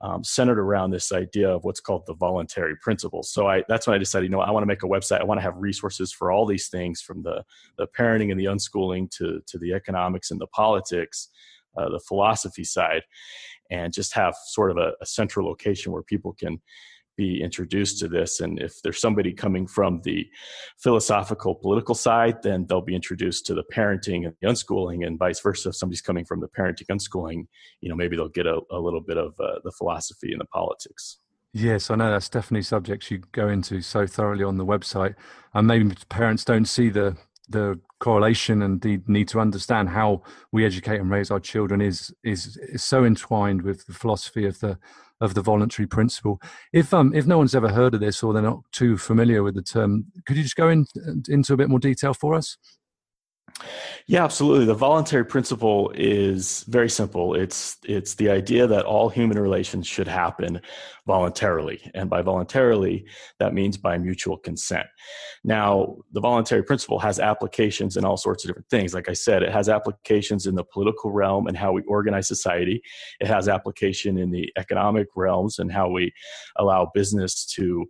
um, 0.00 0.22
centered 0.22 0.58
around 0.58 0.90
this 0.90 1.10
idea 1.12 1.48
of 1.48 1.64
what's 1.64 1.80
called 1.80 2.04
the 2.06 2.14
voluntary 2.14 2.76
principles. 2.82 3.32
So 3.32 3.48
I, 3.48 3.62
that's 3.68 3.86
when 3.86 3.94
I 3.94 3.98
decided, 3.98 4.24
you 4.26 4.30
know, 4.30 4.40
I 4.40 4.50
want 4.50 4.62
to 4.62 4.66
make 4.66 4.82
a 4.82 4.86
website. 4.86 5.20
I 5.20 5.24
want 5.24 5.38
to 5.38 5.42
have 5.42 5.56
resources 5.56 6.12
for 6.12 6.30
all 6.30 6.46
these 6.46 6.68
things, 6.68 7.00
from 7.00 7.22
the 7.22 7.44
the 7.78 7.86
parenting 7.98 8.30
and 8.30 8.38
the 8.38 8.44
unschooling 8.54 9.10
to 9.16 9.40
to 9.46 9.58
the 9.58 9.72
economics 9.72 10.30
and 10.30 10.40
the 10.40 10.48
politics, 10.48 11.28
uh, 11.78 11.88
the 11.88 12.00
philosophy 12.08 12.64
side, 12.64 13.02
and 13.70 13.92
just 13.92 14.12
have 14.14 14.34
sort 14.46 14.70
of 14.70 14.76
a, 14.76 14.92
a 15.00 15.06
central 15.06 15.46
location 15.46 15.92
where 15.92 16.02
people 16.02 16.34
can 16.34 16.60
be 17.16 17.42
introduced 17.42 17.98
to 18.00 18.08
this. 18.08 18.40
And 18.40 18.60
if 18.60 18.80
there's 18.82 19.00
somebody 19.00 19.32
coming 19.32 19.66
from 19.66 20.00
the 20.02 20.28
philosophical 20.78 21.54
political 21.54 21.94
side, 21.94 22.42
then 22.42 22.66
they'll 22.66 22.80
be 22.80 22.94
introduced 22.94 23.46
to 23.46 23.54
the 23.54 23.64
parenting 23.72 24.26
and 24.26 24.34
the 24.40 24.48
unschooling, 24.48 25.06
and 25.06 25.18
vice 25.18 25.40
versa. 25.40 25.70
If 25.70 25.76
somebody's 25.76 26.02
coming 26.02 26.24
from 26.24 26.40
the 26.40 26.48
parenting 26.48 26.86
unschooling, 26.90 27.46
you 27.80 27.88
know, 27.88 27.96
maybe 27.96 28.16
they'll 28.16 28.28
get 28.28 28.46
a, 28.46 28.60
a 28.70 28.78
little 28.78 29.00
bit 29.00 29.16
of 29.16 29.34
uh, 29.40 29.60
the 29.64 29.72
philosophy 29.72 30.32
and 30.32 30.40
the 30.40 30.46
politics. 30.46 31.18
Yes, 31.52 31.90
I 31.90 31.94
know 31.94 32.10
that's 32.10 32.28
definitely 32.28 32.62
subjects 32.62 33.10
you 33.10 33.22
go 33.32 33.48
into 33.48 33.80
so 33.80 34.06
thoroughly 34.06 34.44
on 34.44 34.58
the 34.58 34.66
website, 34.66 35.14
and 35.54 35.66
maybe 35.66 35.94
parents 36.08 36.44
don't 36.44 36.66
see 36.66 36.90
the 36.90 37.16
the 37.48 37.80
correlation 38.00 38.62
and 38.62 38.80
the 38.80 39.00
need 39.06 39.28
to 39.28 39.40
understand 39.40 39.88
how 39.88 40.22
we 40.52 40.66
educate 40.66 41.00
and 41.00 41.10
raise 41.10 41.30
our 41.30 41.40
children 41.40 41.80
is 41.80 42.12
is 42.24 42.56
is 42.56 42.82
so 42.82 43.04
entwined 43.04 43.62
with 43.62 43.86
the 43.86 43.94
philosophy 43.94 44.44
of 44.44 44.58
the 44.60 44.78
of 45.20 45.34
the 45.34 45.42
voluntary 45.42 45.86
principle. 45.86 46.40
If 46.72 46.92
um 46.92 47.14
if 47.14 47.26
no 47.26 47.38
one's 47.38 47.54
ever 47.54 47.68
heard 47.68 47.94
of 47.94 48.00
this 48.00 48.22
or 48.22 48.32
they're 48.32 48.42
not 48.42 48.60
too 48.72 48.98
familiar 48.98 49.42
with 49.42 49.54
the 49.54 49.62
term, 49.62 50.06
could 50.26 50.36
you 50.36 50.42
just 50.42 50.56
go 50.56 50.68
in, 50.68 50.86
into 51.28 51.54
a 51.54 51.56
bit 51.56 51.68
more 51.68 51.78
detail 51.78 52.14
for 52.14 52.34
us? 52.34 52.56
Yeah, 54.06 54.22
absolutely. 54.22 54.66
The 54.66 54.74
voluntary 54.74 55.24
principle 55.24 55.90
is 55.94 56.64
very 56.68 56.88
simple. 56.88 57.34
It's 57.34 57.78
it's 57.84 58.14
the 58.14 58.30
idea 58.30 58.66
that 58.66 58.84
all 58.84 59.08
human 59.08 59.38
relations 59.38 59.86
should 59.86 60.06
happen 60.06 60.60
voluntarily, 61.06 61.80
and 61.94 62.08
by 62.08 62.22
voluntarily, 62.22 63.06
that 63.40 63.54
means 63.54 63.76
by 63.76 63.98
mutual 63.98 64.36
consent. 64.36 64.86
Now, 65.42 65.96
the 66.12 66.20
voluntary 66.20 66.62
principle 66.62 66.98
has 67.00 67.18
applications 67.18 67.96
in 67.96 68.04
all 68.04 68.16
sorts 68.16 68.44
of 68.44 68.48
different 68.48 68.68
things. 68.68 68.94
Like 68.94 69.08
I 69.08 69.14
said, 69.14 69.42
it 69.42 69.52
has 69.52 69.68
applications 69.68 70.46
in 70.46 70.54
the 70.54 70.64
political 70.64 71.10
realm 71.10 71.46
and 71.46 71.56
how 71.56 71.72
we 71.72 71.82
organize 71.82 72.28
society. 72.28 72.82
It 73.20 73.26
has 73.26 73.48
application 73.48 74.18
in 74.18 74.30
the 74.30 74.52
economic 74.56 75.08
realms 75.16 75.58
and 75.58 75.72
how 75.72 75.88
we 75.88 76.12
allow 76.56 76.90
business 76.94 77.44
to 77.54 77.86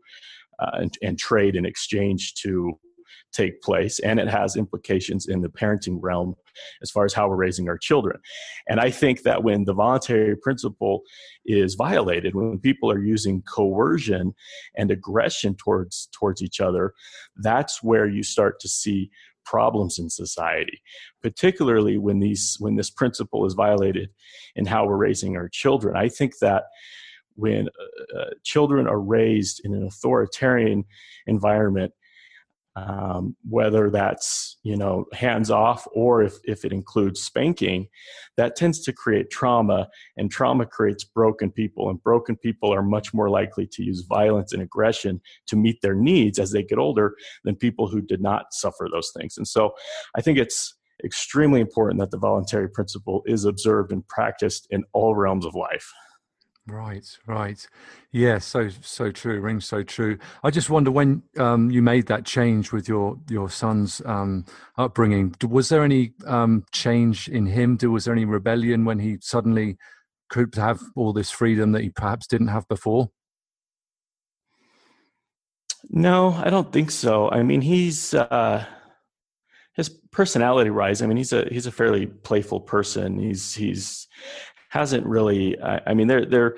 uh, 0.59 0.71
and, 0.75 0.99
and, 1.03 1.19
trade 1.19 1.55
and 1.55 1.67
exchange 1.67 2.33
to 2.35 2.79
take 3.37 3.61
place 3.63 3.99
and 4.01 4.19
it 4.19 4.29
has 4.29 4.57
implications 4.57 5.27
in 5.27 5.43
the 5.43 5.49
parenting 5.49 5.99
realm 6.01 6.35
as 6.83 6.91
far 6.91 7.05
as 7.05 7.13
how 7.13 7.29
we're 7.29 7.37
raising 7.37 7.69
our 7.69 7.79
children. 7.79 8.19
And 8.69 8.81
i 8.81 8.91
think 8.91 9.23
that 9.23 9.45
when 9.45 9.65
the 9.65 9.75
voluntary 9.75 10.37
principle 10.37 11.03
is 11.45 11.75
violated 11.75 12.35
when 12.35 12.59
people 12.59 12.91
are 12.91 13.03
using 13.03 13.43
coercion 13.43 14.35
and 14.77 14.91
aggression 14.91 15.55
towards 15.55 16.09
towards 16.19 16.43
each 16.43 16.61
other 16.61 16.95
that's 17.37 17.83
where 17.83 18.09
you 18.09 18.23
start 18.23 18.59
to 18.61 18.69
see 18.69 19.11
problems 19.45 19.99
in 19.99 20.11
society 20.11 20.81
particularly 21.27 21.99
when 21.99 22.21
these 22.21 22.57
when 22.61 22.77
this 22.77 22.91
principle 22.91 23.45
is 23.47 23.55
violated 23.55 24.11
in 24.55 24.65
how 24.65 24.87
we're 24.87 24.97
raising 24.97 25.37
our 25.37 25.49
children. 25.49 25.97
I 25.97 26.09
think 26.09 26.39
that 26.39 26.65
when 27.35 27.69
uh, 27.69 28.19
uh 28.19 28.31
children 28.45 28.87
are 28.87 29.01
raised 29.01 29.61
in 29.65 29.75
an 29.75 29.85
authoritarian 29.85 30.85
environment 31.27 31.93
um, 32.77 33.35
whether 33.49 33.89
that's 33.91 34.59
you 34.63 34.77
know 34.77 35.07
hands 35.13 35.51
off 35.51 35.87
or 35.95 36.23
if, 36.23 36.35
if 36.45 36.65
it 36.65 36.73
includes 36.73 37.23
spanking 37.23 37.89
that 38.37 38.55
tends 38.55 38.81
to 38.83 38.93
create 38.93 39.31
trauma 39.31 39.89
and 40.19 40.31
trauma 40.31 40.67
creates 40.67 41.03
broken 41.03 41.51
people 41.51 41.89
and 41.89 42.03
broken 42.03 42.37
people 42.37 42.73
are 42.73 42.83
much 42.83 43.15
more 43.15 43.31
likely 43.31 43.67
to 43.67 43.83
use 43.83 44.05
violence 44.07 44.53
and 44.53 44.63
aggression 44.63 45.21
to 45.47 45.57
meet 45.57 45.81
their 45.81 45.95
needs 45.95 46.39
as 46.39 46.53
they 46.53 46.63
get 46.63 46.79
older 46.79 47.15
than 47.45 47.57
people 47.57 47.89
who 47.89 48.03
did 48.03 48.21
not 48.21 48.53
suffer 48.53 48.89
those 48.93 49.11
things. 49.19 49.37
And 49.37 49.49
so 49.49 49.73
i 50.15 50.21
think 50.21 50.39
it's 50.39 50.75
extremely 51.05 51.61
important 51.61 52.01
that 52.01 52.11
the 52.11 52.19
voluntary 52.19 52.69
principle 52.69 53.23
is 53.27 53.45
observed 53.45 53.93
and 53.93 54.07
practiced 54.09 54.67
in 54.71 54.85
all 54.93 55.15
realms 55.15 55.47
of 55.47 55.55
life 55.55 55.91
Right, 56.69 57.07
right. 57.29 57.65
Yeah, 58.11 58.39
so 58.39 58.69
so 58.81 59.13
true. 59.13 59.41
Rings 59.41 59.65
so 59.67 59.85
true. 59.85 60.19
I 60.43 60.51
just 60.51 60.69
wonder 60.69 60.91
when 60.91 61.23
um, 61.39 61.71
you 61.71 61.81
made 61.81 62.09
that 62.09 62.25
change 62.25 62.73
with 62.73 62.89
your 62.89 63.17
your 63.31 63.49
son's 63.49 64.03
um, 64.05 64.45
upbringing. 64.77 65.37
Was 65.49 65.69
there 65.69 65.85
any 65.85 66.15
um, 66.27 66.65
change 66.73 67.29
in 67.29 67.47
him? 67.47 67.79
Was 67.83 68.07
there 68.07 68.15
any 68.15 68.25
rebellion 68.25 68.85
when 68.85 68.99
he 68.99 69.19
suddenly 69.21 69.77
could 70.29 70.57
have 70.57 70.81
all 70.97 71.13
this 71.13 71.31
freedom 71.31 71.71
that 71.71 71.83
he 71.83 71.91
perhaps 71.91 72.27
didn't 72.27 72.49
have 72.49 72.67
before? 72.67 73.11
No, 75.89 76.33
I 76.33 76.51
don't 76.51 76.73
think 76.73 76.91
so. 76.91 77.31
I 77.31 77.45
mean, 77.45 77.61
he's 77.61 78.13
uh, 78.13 78.67
his 79.75 79.89
personality 80.11 80.71
rise. 80.71 81.01
I 81.01 81.07
mean, 81.07 81.17
he's 81.17 81.33
a 81.33 81.45
he's 81.49 81.67
a 81.67 81.73
fairly 81.73 82.07
playful 82.07 82.61
person. 82.61 83.19
He's 83.21 83.55
he's 83.55 84.09
hasn't 84.71 85.07
really. 85.07 85.59
I, 85.61 85.81
I 85.87 85.95
mean, 85.95 86.07
there 86.07 86.25
there 86.25 86.57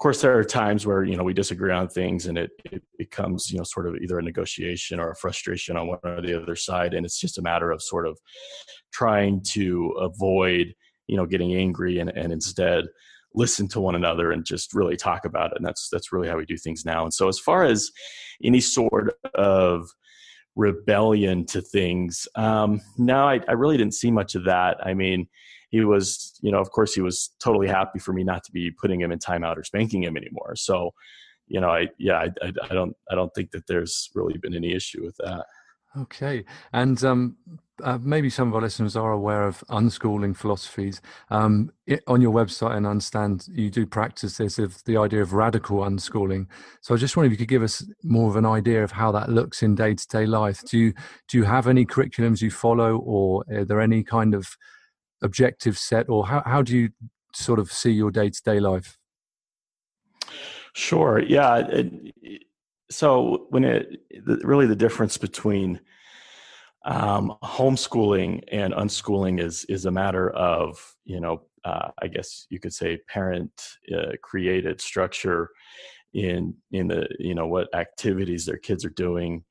of 0.00 0.02
course, 0.02 0.22
there 0.22 0.38
are 0.38 0.44
times 0.44 0.86
where 0.86 1.04
you 1.04 1.14
know 1.14 1.22
we 1.22 1.34
disagree 1.34 1.72
on 1.72 1.86
things, 1.86 2.24
and 2.24 2.38
it, 2.38 2.50
it 2.72 2.82
becomes 2.96 3.50
you 3.50 3.58
know 3.58 3.64
sort 3.64 3.86
of 3.86 3.96
either 3.96 4.18
a 4.18 4.22
negotiation 4.22 4.98
or 4.98 5.10
a 5.10 5.16
frustration 5.16 5.76
on 5.76 5.88
one 5.88 5.98
or 6.04 6.22
the 6.22 6.40
other 6.40 6.56
side, 6.56 6.94
and 6.94 7.04
it's 7.04 7.20
just 7.20 7.36
a 7.36 7.42
matter 7.42 7.70
of 7.70 7.82
sort 7.82 8.06
of 8.06 8.18
trying 8.94 9.42
to 9.42 9.90
avoid 10.00 10.74
you 11.06 11.18
know 11.18 11.26
getting 11.26 11.54
angry 11.54 11.98
and, 11.98 12.08
and 12.16 12.32
instead 12.32 12.86
listen 13.34 13.68
to 13.68 13.78
one 13.78 13.94
another 13.94 14.32
and 14.32 14.46
just 14.46 14.72
really 14.72 14.96
talk 14.96 15.26
about 15.26 15.52
it. 15.52 15.58
And 15.58 15.66
that's 15.66 15.90
that's 15.92 16.12
really 16.12 16.28
how 16.28 16.38
we 16.38 16.46
do 16.46 16.56
things 16.56 16.86
now. 16.86 17.04
And 17.04 17.12
so, 17.12 17.28
as 17.28 17.38
far 17.38 17.64
as 17.64 17.90
any 18.42 18.60
sort 18.60 19.14
of 19.34 19.86
rebellion 20.56 21.44
to 21.44 21.60
things, 21.60 22.26
um, 22.36 22.80
no, 22.96 23.28
I, 23.28 23.40
I 23.48 23.52
really 23.52 23.76
didn't 23.76 23.94
see 23.94 24.10
much 24.10 24.34
of 24.34 24.44
that. 24.44 24.78
I 24.82 24.94
mean 24.94 25.28
he 25.70 25.84
was, 25.84 26.38
you 26.42 26.52
know, 26.52 26.58
of 26.58 26.70
course, 26.70 26.94
he 26.94 27.00
was 27.00 27.30
totally 27.42 27.68
happy 27.68 27.98
for 27.98 28.12
me 28.12 28.24
not 28.24 28.44
to 28.44 28.52
be 28.52 28.70
putting 28.70 29.00
him 29.00 29.12
in 29.12 29.18
timeout 29.18 29.56
or 29.56 29.64
spanking 29.64 30.02
him 30.02 30.16
anymore. 30.16 30.54
So, 30.56 30.92
you 31.46 31.60
know, 31.60 31.70
I 31.70 31.88
yeah, 31.98 32.14
I, 32.14 32.28
I, 32.42 32.52
I 32.70 32.74
don't 32.74 32.94
I 33.10 33.14
don't 33.14 33.32
think 33.34 33.52
that 33.52 33.66
there's 33.66 34.10
really 34.14 34.38
been 34.38 34.54
any 34.54 34.72
issue 34.72 35.04
with 35.04 35.16
that. 35.18 35.46
Okay, 35.98 36.44
and 36.72 37.02
um, 37.02 37.36
uh, 37.82 37.98
maybe 38.00 38.30
some 38.30 38.48
of 38.48 38.54
our 38.54 38.60
listeners 38.60 38.96
are 38.96 39.10
aware 39.10 39.42
of 39.42 39.64
unschooling 39.70 40.36
philosophies. 40.36 41.00
Um, 41.30 41.72
it, 41.86 42.02
on 42.06 42.20
your 42.20 42.32
website, 42.32 42.76
and 42.76 42.86
understand 42.86 43.46
you 43.52 43.70
do 43.70 43.86
practice 43.86 44.36
this 44.36 44.58
of 44.58 44.82
the 44.84 44.96
idea 44.96 45.22
of 45.22 45.32
radical 45.32 45.78
unschooling. 45.78 46.46
So 46.80 46.94
I 46.94 46.98
just 46.98 47.16
wonder 47.16 47.26
if 47.26 47.32
you 47.32 47.38
could 47.38 47.48
give 47.48 47.64
us 47.64 47.84
more 48.04 48.30
of 48.30 48.36
an 48.36 48.46
idea 48.46 48.84
of 48.84 48.92
how 48.92 49.10
that 49.12 49.28
looks 49.30 49.62
in 49.64 49.74
day 49.74 49.94
to 49.94 50.06
day 50.06 50.26
life. 50.26 50.62
Do 50.64 50.78
you 50.78 50.92
do 51.28 51.38
you 51.38 51.44
have 51.44 51.66
any 51.66 51.84
curriculums 51.84 52.40
you 52.40 52.50
follow, 52.50 52.98
or 52.98 53.44
are 53.52 53.64
there 53.64 53.80
any 53.80 54.04
kind 54.04 54.34
of 54.34 54.56
objective 55.22 55.78
set, 55.78 56.08
or 56.08 56.26
how, 56.26 56.42
how 56.44 56.62
do 56.62 56.76
you 56.76 56.90
sort 57.34 57.58
of 57.58 57.72
see 57.72 57.92
your 57.92 58.10
day 58.10 58.30
to 58.30 58.42
day 58.42 58.60
life? 58.60 58.98
Sure. 60.74 61.20
Yeah. 61.20 61.66
It, 61.68 62.44
so 62.90 63.46
when 63.50 63.64
it 63.64 64.00
really 64.42 64.66
the 64.66 64.76
difference 64.76 65.16
between 65.16 65.80
um, 66.84 67.34
homeschooling 67.42 68.42
and 68.50 68.72
unschooling 68.74 69.40
is 69.40 69.64
is 69.66 69.84
a 69.84 69.90
matter 69.90 70.30
of 70.30 70.96
you 71.04 71.20
know 71.20 71.42
uh, 71.64 71.90
I 72.00 72.08
guess 72.08 72.46
you 72.50 72.58
could 72.58 72.72
say 72.72 72.98
parent 73.08 73.52
uh, 73.94 74.12
created 74.22 74.80
structure 74.80 75.50
in 76.14 76.54
in 76.72 76.88
the 76.88 77.06
you 77.18 77.34
know 77.34 77.46
what 77.46 77.74
activities 77.74 78.46
their 78.46 78.58
kids 78.58 78.84
are 78.84 78.90
doing 78.90 79.44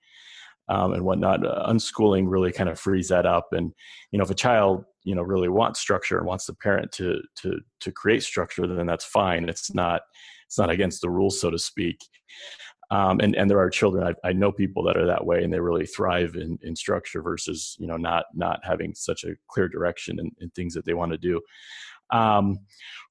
um, 0.70 0.94
and 0.94 1.04
whatnot. 1.04 1.46
Uh, 1.46 1.68
unschooling 1.70 2.26
really 2.28 2.52
kind 2.52 2.70
of 2.70 2.80
frees 2.80 3.10
that 3.10 3.26
up, 3.26 3.50
and 3.52 3.72
you 4.12 4.18
know 4.18 4.24
if 4.24 4.32
a 4.32 4.36
child 4.36 4.86
you 5.04 5.16
know 5.16 5.22
really 5.22 5.50
wants 5.50 5.80
structure 5.80 6.18
and 6.18 6.28
wants 6.28 6.46
the 6.46 6.54
parent 6.54 6.92
to 6.94 7.22
to 7.42 7.60
to 7.82 7.92
create 7.92 8.24
structure, 8.24 8.68
then 8.68 8.88
that's 8.88 9.06
fine. 9.06 9.48
It's 9.50 9.74
not 9.74 10.02
it's 10.48 10.58
not 10.58 10.70
against 10.70 11.02
the 11.02 11.10
rules, 11.10 11.40
so 11.40 11.50
to 11.52 11.60
speak. 11.60 12.00
Um, 12.92 13.20
and 13.20 13.36
and 13.36 13.50
there 13.50 13.60
are 13.60 13.70
children 13.70 14.16
I, 14.24 14.30
I, 14.30 14.34
know 14.34 14.52
people 14.52 14.82
that 14.84 14.98
are 14.98 15.06
that 15.06 15.24
way 15.24 15.44
and 15.44 15.54
they 15.54 15.60
really 15.60 15.86
thrive 15.86 16.34
in, 16.34 16.58
in 16.64 16.76
structure 16.76 17.22
versus 17.22 17.76
you 17.80 17.86
know 17.86 17.98
not 17.98 18.26
not 18.34 18.62
having 18.64 18.96
such 18.96 19.24
a 19.24 19.36
clear 19.48 19.68
direction 19.68 20.18
in, 20.20 20.32
in 20.42 20.50
things 20.50 20.74
that 20.74 20.86
they 20.86 20.96
want 20.96 21.12
to 21.12 21.18
do 21.20 21.40
um, 22.10 22.58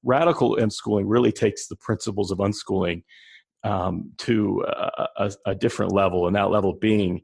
radical 0.03 0.57
unschooling 0.57 1.05
really 1.07 1.31
takes 1.31 1.67
the 1.67 1.77
principles 1.77 2.29
of 2.29 2.39
unschooling 2.39 3.03
um, 3.63 4.11
to 4.17 4.65
a, 4.67 5.07
a, 5.17 5.31
a, 5.47 5.55
different 5.55 5.93
level 5.93 6.27
and 6.27 6.35
that 6.35 6.49
level 6.49 6.73
being 6.73 7.21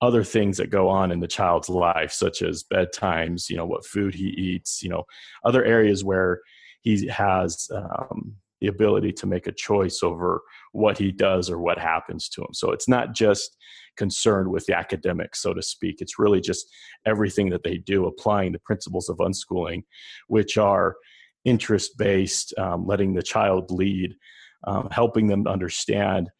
other 0.00 0.22
things 0.22 0.58
that 0.58 0.70
go 0.70 0.88
on 0.88 1.10
in 1.10 1.20
the 1.20 1.28
child's 1.28 1.68
life, 1.68 2.12
such 2.12 2.42
as 2.42 2.64
bedtimes, 2.64 3.48
you 3.48 3.56
know, 3.56 3.66
what 3.66 3.86
food 3.86 4.14
he 4.14 4.26
eats, 4.26 4.82
you 4.82 4.90
know, 4.90 5.04
other 5.44 5.64
areas 5.64 6.04
where 6.04 6.40
he 6.82 7.06
has 7.08 7.68
um, 7.74 8.34
the 8.60 8.66
ability 8.66 9.12
to 9.12 9.26
make 9.26 9.46
a 9.46 9.52
choice 9.52 10.02
over 10.02 10.42
what 10.72 10.98
he 10.98 11.10
does 11.10 11.50
or 11.50 11.58
what 11.58 11.78
happens 11.78 12.28
to 12.28 12.42
him. 12.42 12.52
So 12.52 12.70
it's 12.72 12.88
not 12.88 13.14
just 13.14 13.56
concerned 13.96 14.50
with 14.50 14.66
the 14.66 14.76
academics, 14.76 15.40
so 15.40 15.54
to 15.54 15.62
speak. 15.62 16.00
It's 16.00 16.18
really 16.18 16.40
just 16.40 16.66
everything 17.06 17.48
that 17.50 17.62
they 17.62 17.78
do, 17.78 18.06
applying 18.06 18.52
the 18.52 18.58
principles 18.58 19.08
of 19.08 19.18
unschooling, 19.18 19.84
which 20.28 20.58
are 20.58 20.96
interest 21.44 21.96
based, 21.96 22.52
um, 22.58 22.86
letting 22.86 23.14
the 23.14 23.22
child 23.22 23.70
lead, 23.70 24.14
um, 24.66 24.88
helping 24.90 25.26
them 25.28 25.46
understand 25.46 26.30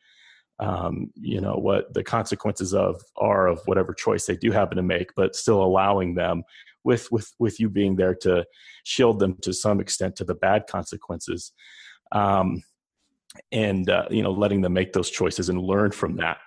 um, 0.59 1.11
you 1.15 1.41
know 1.41 1.57
what 1.57 1.93
the 1.93 2.03
consequences 2.03 2.73
of 2.73 3.03
are 3.17 3.47
of 3.47 3.61
whatever 3.67 3.93
choice 3.93 4.27
they 4.27 4.37
do 4.37 4.51
happen 4.51 4.77
to 4.77 4.83
make 4.83 5.15
but 5.15 5.37
still 5.37 5.63
allowing 5.63 6.15
them 6.15 6.43
with 6.85 7.11
with 7.13 7.33
with 7.39 7.61
you 7.61 7.69
being 7.69 7.97
there 7.97 8.15
to 8.15 8.45
shield 8.85 9.19
them 9.19 9.37
to 9.43 9.53
some 9.53 9.81
extent 9.81 10.17
to 10.17 10.25
the 10.25 10.35
bad 10.35 10.67
consequences. 10.67 11.53
Um, 12.13 12.63
and 13.53 13.91
uh, 13.91 14.07
you 14.11 14.23
know 14.23 14.31
letting 14.31 14.63
them 14.63 14.73
make 14.73 14.93
those 14.93 15.11
choices 15.11 15.49
and 15.49 15.61
learn 15.61 15.91
from 15.91 16.17
that 16.17 16.39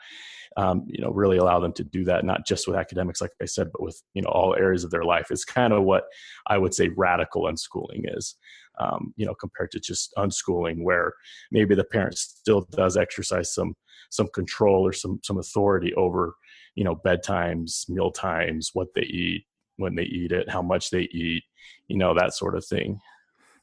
um, 0.57 0.85
you 0.87 1.01
know 1.01 1.11
really 1.11 1.37
allow 1.37 1.59
them 1.59 1.73
to 1.73 1.83
do 1.83 2.03
that 2.03 2.25
not 2.25 2.47
just 2.47 2.67
with 2.67 2.75
academics 2.75 3.21
like 3.21 3.31
i 3.41 3.45
said 3.45 3.69
but 3.71 3.83
with 3.83 4.01
you 4.13 4.21
know 4.21 4.29
all 4.29 4.55
areas 4.55 4.83
of 4.83 4.89
their 4.89 5.03
life 5.03 5.27
is 5.29 5.45
kind 5.45 5.71
of 5.71 5.83
what 5.83 6.05
i 6.47 6.57
would 6.57 6.73
say 6.73 6.89
radical 6.97 7.43
unschooling 7.43 8.05
is 8.17 8.35
um, 8.79 9.13
you 9.17 9.25
know 9.25 9.35
compared 9.35 9.71
to 9.71 9.79
just 9.79 10.13
unschooling 10.17 10.83
where 10.83 11.13
maybe 11.51 11.75
the 11.75 11.83
parent 11.83 12.17
still 12.17 12.67
does 12.71 12.97
exercise 12.97 13.53
some 13.53 13.73
some 14.09 14.27
control 14.33 14.85
or 14.85 14.93
some 14.93 15.19
some 15.23 15.37
authority 15.37 15.93
over 15.95 16.35
you 16.75 16.83
know 16.83 16.95
bedtimes 16.95 17.87
meal 17.89 18.11
times 18.11 18.71
what 18.73 18.87
they 18.95 19.01
eat 19.01 19.45
when 19.77 19.95
they 19.95 20.03
eat 20.03 20.31
it 20.31 20.49
how 20.49 20.61
much 20.61 20.89
they 20.89 21.03
eat 21.11 21.43
you 21.87 21.97
know 21.97 22.13
that 22.13 22.33
sort 22.33 22.55
of 22.55 22.65
thing. 22.65 22.99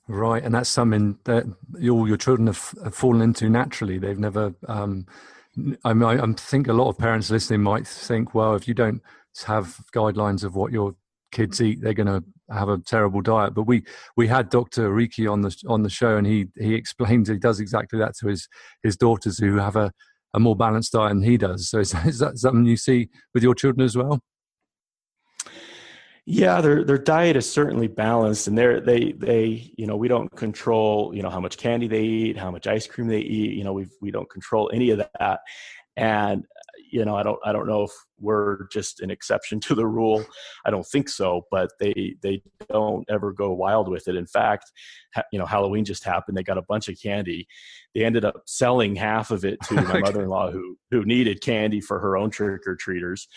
Right 0.09 0.43
and 0.45 0.55
that's 0.55 0.71
something 0.71 1.19
that 1.25 1.45
all 1.91 2.07
your 2.07 2.17
children 2.17 2.47
have, 2.47 2.75
have 2.85 2.95
fallen 2.95 3.23
into 3.23 3.49
naturally. 3.49 3.99
They've 3.99 4.19
never 4.19 4.55
um, 4.69 5.07
I, 5.85 5.95
mean, 5.95 6.21
I 6.21 6.33
think 6.35 6.69
a 6.69 6.73
lot 6.73 6.89
of 6.89 6.99
parents 6.99 7.31
listening 7.31 7.63
might 7.63 7.87
think, 7.87 8.35
well, 8.35 8.55
if 8.55 8.69
you 8.69 8.75
don't 8.75 9.03
have 9.47 9.81
guidelines 9.95 10.45
of 10.45 10.55
what 10.55 10.73
your 10.73 10.95
kids 11.33 11.61
eat, 11.61 11.81
they're 11.81 11.95
going 11.95 12.07
to 12.07 12.23
have 12.51 12.69
a 12.69 12.79
terrible 12.79 13.21
diet. 13.21 13.55
But 13.55 13.65
we 13.65 13.85
we 14.17 14.29
had 14.29 14.51
Dr. 14.51 14.93
Riki 14.93 15.27
on 15.27 15.43
the 15.43 15.57
on 15.69 15.83
the 15.83 15.91
show, 15.91 16.17
and 16.17 16.27
he 16.27 16.47
he 16.57 16.75
explains 16.75 17.29
he 17.29 17.39
does 17.39 17.61
exactly 17.61 17.99
that 17.99 18.17
to 18.19 18.29
his 18.29 18.49
his 18.83 18.97
daughters 18.97 19.39
who 19.39 19.57
have 19.57 19.77
a 19.77 19.93
a 20.35 20.41
more 20.41 20.57
balanced 20.57 20.93
diet 20.93 21.15
than 21.15 21.23
he 21.23 21.37
does. 21.37 21.69
So 21.71 21.79
is, 21.79 21.95
is 22.07 22.19
that 22.19 22.39
something 22.39 22.65
you 22.65 22.77
see 22.77 23.09
with 23.35 23.43
your 23.43 23.55
children 23.55 23.85
as 23.85 23.97
well? 23.97 24.21
Yeah, 26.29 26.61
their 26.61 26.85
their 26.85 26.99
diet 26.99 27.37
is 27.37 27.51
certainly 27.51 27.87
balanced, 27.87 28.49
and 28.49 28.59
they're 28.59 28.81
they 28.81 29.13
they 29.13 29.73
you 29.77 29.87
know 29.87 29.97
we 29.97 30.09
don't 30.09 30.35
control 30.35 31.15
you 31.15 31.23
know 31.23 31.31
how 31.31 31.39
much 31.41 31.57
candy 31.57 31.87
they 31.87 32.03
eat, 32.03 32.37
how 32.37 32.51
much 32.51 32.67
ice 32.67 32.87
cream 32.87 33.07
they 33.07 33.21
eat. 33.21 33.57
You 33.57 33.63
know 33.63 33.73
we 33.73 33.87
we 34.01 34.11
don't 34.11 34.29
control 34.29 34.69
any 34.75 34.91
of 34.91 34.99
that, 35.21 35.41
and 35.97 36.45
you 36.91 37.05
know, 37.05 37.17
I 37.17 37.23
don't 37.23 37.39
I 37.45 37.53
don't 37.53 37.67
know 37.67 37.85
if 37.85 37.91
we're 38.21 38.69
just 38.69 39.01
an 39.01 39.11
exception 39.11 39.61
to 39.67 39.75
the 39.75 39.87
rule. 39.87 40.25
I 40.65 40.71
don't 40.71 40.87
think 40.87 41.09
so, 41.09 41.47
but 41.51 41.71
they 41.81 42.17
they 42.23 42.43
don't 42.69 43.05
ever 43.09 43.33
go 43.33 43.53
wild 43.53 43.89
with 43.89 44.09
it. 44.09 44.17
In 44.17 44.27
fact, 44.27 44.71
ha, 45.15 45.23
you 45.33 45.39
know, 45.39 45.47
Halloween 45.47 45.85
just 45.85 46.05
happened. 46.05 46.37
They 46.37 46.43
got 46.43 46.59
a 46.59 46.63
bunch 46.63 46.89
of 46.89 47.01
candy. 47.01 47.47
They 47.95 48.05
ended 48.05 48.25
up 48.25 48.43
selling 48.47 48.95
half 48.95 49.31
of 49.31 49.45
it 49.45 49.61
to 49.63 49.75
my 49.75 50.01
mother-in-law 50.01 50.51
who 50.51 50.77
who 50.91 51.05
needed 51.05 51.41
candy 51.41 51.81
for 51.81 51.99
her 51.99 52.17
own 52.17 52.31
trick 52.31 52.67
or 52.67 52.77
treaters. 52.77 53.29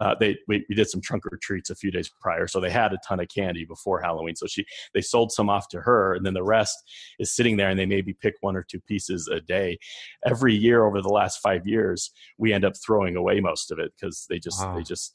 Uh, 0.00 0.14
they 0.18 0.36
we, 0.48 0.64
we 0.68 0.74
did 0.74 0.88
some 0.88 1.00
trunk 1.00 1.24
or 1.26 1.38
treats 1.42 1.70
a 1.70 1.74
few 1.74 1.90
days 1.90 2.10
prior, 2.20 2.46
so 2.46 2.60
they 2.60 2.70
had 2.70 2.92
a 2.92 2.98
ton 3.06 3.20
of 3.20 3.28
candy 3.28 3.64
before 3.64 4.00
Halloween. 4.00 4.36
So 4.36 4.46
she 4.46 4.64
they 4.94 5.00
sold 5.00 5.32
some 5.32 5.48
off 5.48 5.68
to 5.68 5.80
her, 5.80 6.14
and 6.14 6.24
then 6.24 6.34
the 6.34 6.42
rest 6.42 6.76
is 7.18 7.34
sitting 7.34 7.56
there, 7.56 7.70
and 7.70 7.78
they 7.78 7.86
maybe 7.86 8.12
pick 8.12 8.34
one 8.40 8.56
or 8.56 8.62
two 8.62 8.80
pieces 8.80 9.28
a 9.28 9.40
day. 9.40 9.78
Every 10.26 10.54
year 10.54 10.84
over 10.84 11.00
the 11.00 11.08
last 11.08 11.40
five 11.40 11.66
years, 11.66 12.10
we 12.38 12.52
end 12.52 12.64
up 12.64 12.74
throwing 12.84 13.16
away 13.16 13.40
most 13.40 13.70
of 13.70 13.78
it 13.78 13.92
because 13.98 14.23
they 14.28 14.38
just 14.38 14.64
wow. 14.64 14.76
they 14.76 14.82
just 14.82 15.14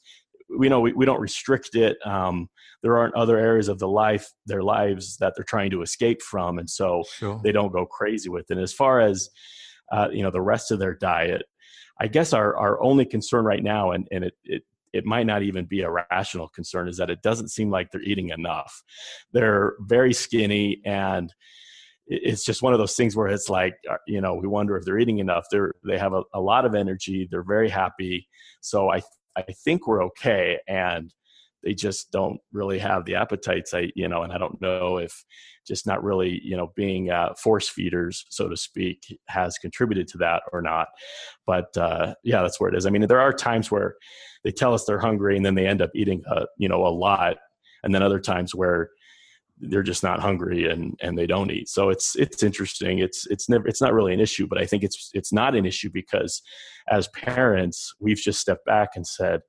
we 0.56 0.68
know 0.68 0.80
we, 0.80 0.92
we 0.92 1.06
don't 1.06 1.20
restrict 1.20 1.74
it 1.74 1.96
um, 2.04 2.48
there 2.82 2.96
aren't 2.96 3.14
other 3.14 3.38
areas 3.38 3.68
of 3.68 3.78
the 3.78 3.88
life 3.88 4.28
their 4.46 4.62
lives 4.62 5.16
that 5.18 5.32
they're 5.36 5.44
trying 5.44 5.70
to 5.70 5.82
escape 5.82 6.22
from 6.22 6.58
and 6.58 6.68
so 6.68 7.04
sure. 7.14 7.40
they 7.44 7.52
don't 7.52 7.72
go 7.72 7.86
crazy 7.86 8.28
with 8.28 8.50
it 8.50 8.54
and 8.54 8.62
as 8.62 8.72
far 8.72 9.00
as 9.00 9.28
uh, 9.92 10.08
you 10.12 10.22
know 10.22 10.30
the 10.30 10.40
rest 10.40 10.70
of 10.70 10.78
their 10.78 10.94
diet 10.94 11.42
i 12.00 12.06
guess 12.06 12.32
our, 12.32 12.56
our 12.56 12.82
only 12.82 13.04
concern 13.04 13.44
right 13.44 13.62
now 13.62 13.92
and, 13.92 14.06
and 14.10 14.24
it, 14.24 14.34
it 14.44 14.62
it 14.92 15.04
might 15.04 15.26
not 15.26 15.42
even 15.42 15.66
be 15.66 15.82
a 15.82 15.90
rational 16.10 16.48
concern 16.48 16.88
is 16.88 16.96
that 16.96 17.10
it 17.10 17.22
doesn't 17.22 17.48
seem 17.48 17.70
like 17.70 17.90
they're 17.90 18.02
eating 18.02 18.30
enough 18.30 18.82
they're 19.32 19.74
very 19.80 20.12
skinny 20.12 20.80
and 20.84 21.32
it's 22.10 22.44
just 22.44 22.60
one 22.60 22.72
of 22.72 22.80
those 22.80 22.96
things 22.96 23.14
where 23.14 23.28
it's 23.28 23.48
like 23.48 23.76
uh, 23.88 23.96
you 24.06 24.20
know 24.20 24.34
we 24.34 24.48
wonder 24.48 24.76
if 24.76 24.84
they're 24.84 24.98
eating 24.98 25.18
enough. 25.18 25.46
They're 25.50 25.72
they 25.86 25.96
have 25.96 26.12
a, 26.12 26.22
a 26.34 26.40
lot 26.40 26.66
of 26.66 26.74
energy. 26.74 27.28
They're 27.30 27.44
very 27.44 27.68
happy. 27.68 28.28
So 28.60 28.90
i 28.90 29.00
i 29.36 29.42
think 29.64 29.86
we're 29.86 30.04
okay. 30.04 30.58
And 30.68 31.14
they 31.62 31.74
just 31.74 32.10
don't 32.10 32.40
really 32.52 32.78
have 32.80 33.04
the 33.04 33.14
appetites. 33.14 33.72
I 33.72 33.92
you 33.94 34.08
know 34.08 34.22
and 34.22 34.32
i 34.32 34.38
don't 34.38 34.60
know 34.60 34.98
if 34.98 35.24
just 35.66 35.86
not 35.86 36.02
really 36.02 36.40
you 36.42 36.56
know 36.56 36.72
being 36.74 37.10
uh, 37.10 37.34
force 37.34 37.68
feeders 37.68 38.24
so 38.28 38.48
to 38.48 38.56
speak 38.56 39.16
has 39.28 39.56
contributed 39.58 40.08
to 40.08 40.18
that 40.18 40.42
or 40.52 40.62
not. 40.62 40.88
But 41.46 41.76
uh, 41.76 42.14
yeah 42.24 42.42
that's 42.42 42.60
where 42.60 42.70
it 42.70 42.76
is. 42.76 42.86
I 42.86 42.90
mean 42.90 43.06
there 43.06 43.20
are 43.20 43.32
times 43.32 43.70
where 43.70 43.94
they 44.42 44.50
tell 44.50 44.74
us 44.74 44.84
they're 44.84 44.98
hungry 44.98 45.36
and 45.36 45.46
then 45.46 45.54
they 45.54 45.66
end 45.66 45.80
up 45.80 45.90
eating 45.94 46.22
a, 46.26 46.46
you 46.58 46.68
know 46.68 46.84
a 46.84 46.88
lot. 46.88 47.36
And 47.82 47.94
then 47.94 48.02
other 48.02 48.20
times 48.20 48.54
where 48.54 48.90
they're 49.60 49.82
just 49.82 50.02
not 50.02 50.20
hungry 50.20 50.68
and 50.68 50.98
and 51.02 51.16
they 51.16 51.26
don't 51.26 51.50
eat. 51.50 51.68
So 51.68 51.90
it's 51.90 52.16
it's 52.16 52.42
interesting. 52.42 52.98
It's 52.98 53.26
it's 53.26 53.48
never 53.48 53.66
it's 53.68 53.80
not 53.80 53.94
really 53.94 54.14
an 54.14 54.20
issue 54.20 54.46
but 54.50 54.60
i 54.60 54.66
think 54.66 54.82
it's 54.82 55.10
it's 55.14 55.32
not 55.32 55.54
an 55.54 55.64
issue 55.64 55.90
because 55.92 56.42
as 56.88 57.08
parents 57.08 57.94
we've 58.00 58.18
just 58.18 58.40
stepped 58.40 58.66
back 58.66 58.90
and 58.96 59.06
said 59.06 59.40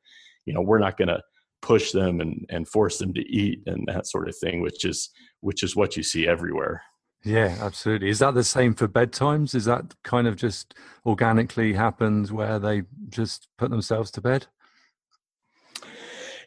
you 0.46 0.54
know 0.54 0.62
we're 0.62 0.80
not 0.80 0.98
going 0.98 1.08
to 1.08 1.22
push 1.62 1.92
them 1.92 2.22
and 2.22 2.46
and 2.50 2.68
force 2.68 2.98
them 2.98 3.14
to 3.14 3.22
eat 3.22 3.62
and 3.66 3.88
that 3.88 4.08
sort 4.08 4.28
of 4.28 4.36
thing 4.38 4.62
which 4.62 4.86
is 4.86 5.10
which 5.42 5.64
is 5.64 5.76
what 5.76 5.98
you 5.98 6.04
see 6.04 6.28
everywhere. 6.28 6.82
Yeah 7.24 7.56
absolutely. 7.60 8.10
Is 8.10 8.20
that 8.20 8.34
the 8.34 8.44
same 8.44 8.74
for 8.74 8.88
bedtimes? 8.88 9.54
Is 9.54 9.66
that 9.66 9.94
kind 10.04 10.28
of 10.28 10.36
just 10.36 10.74
organically 11.06 11.74
happens 11.74 12.32
where 12.32 12.58
they 12.58 12.84
just 13.10 13.48
put 13.60 13.70
themselves 13.70 14.10
to 14.12 14.22
bed? 14.22 14.48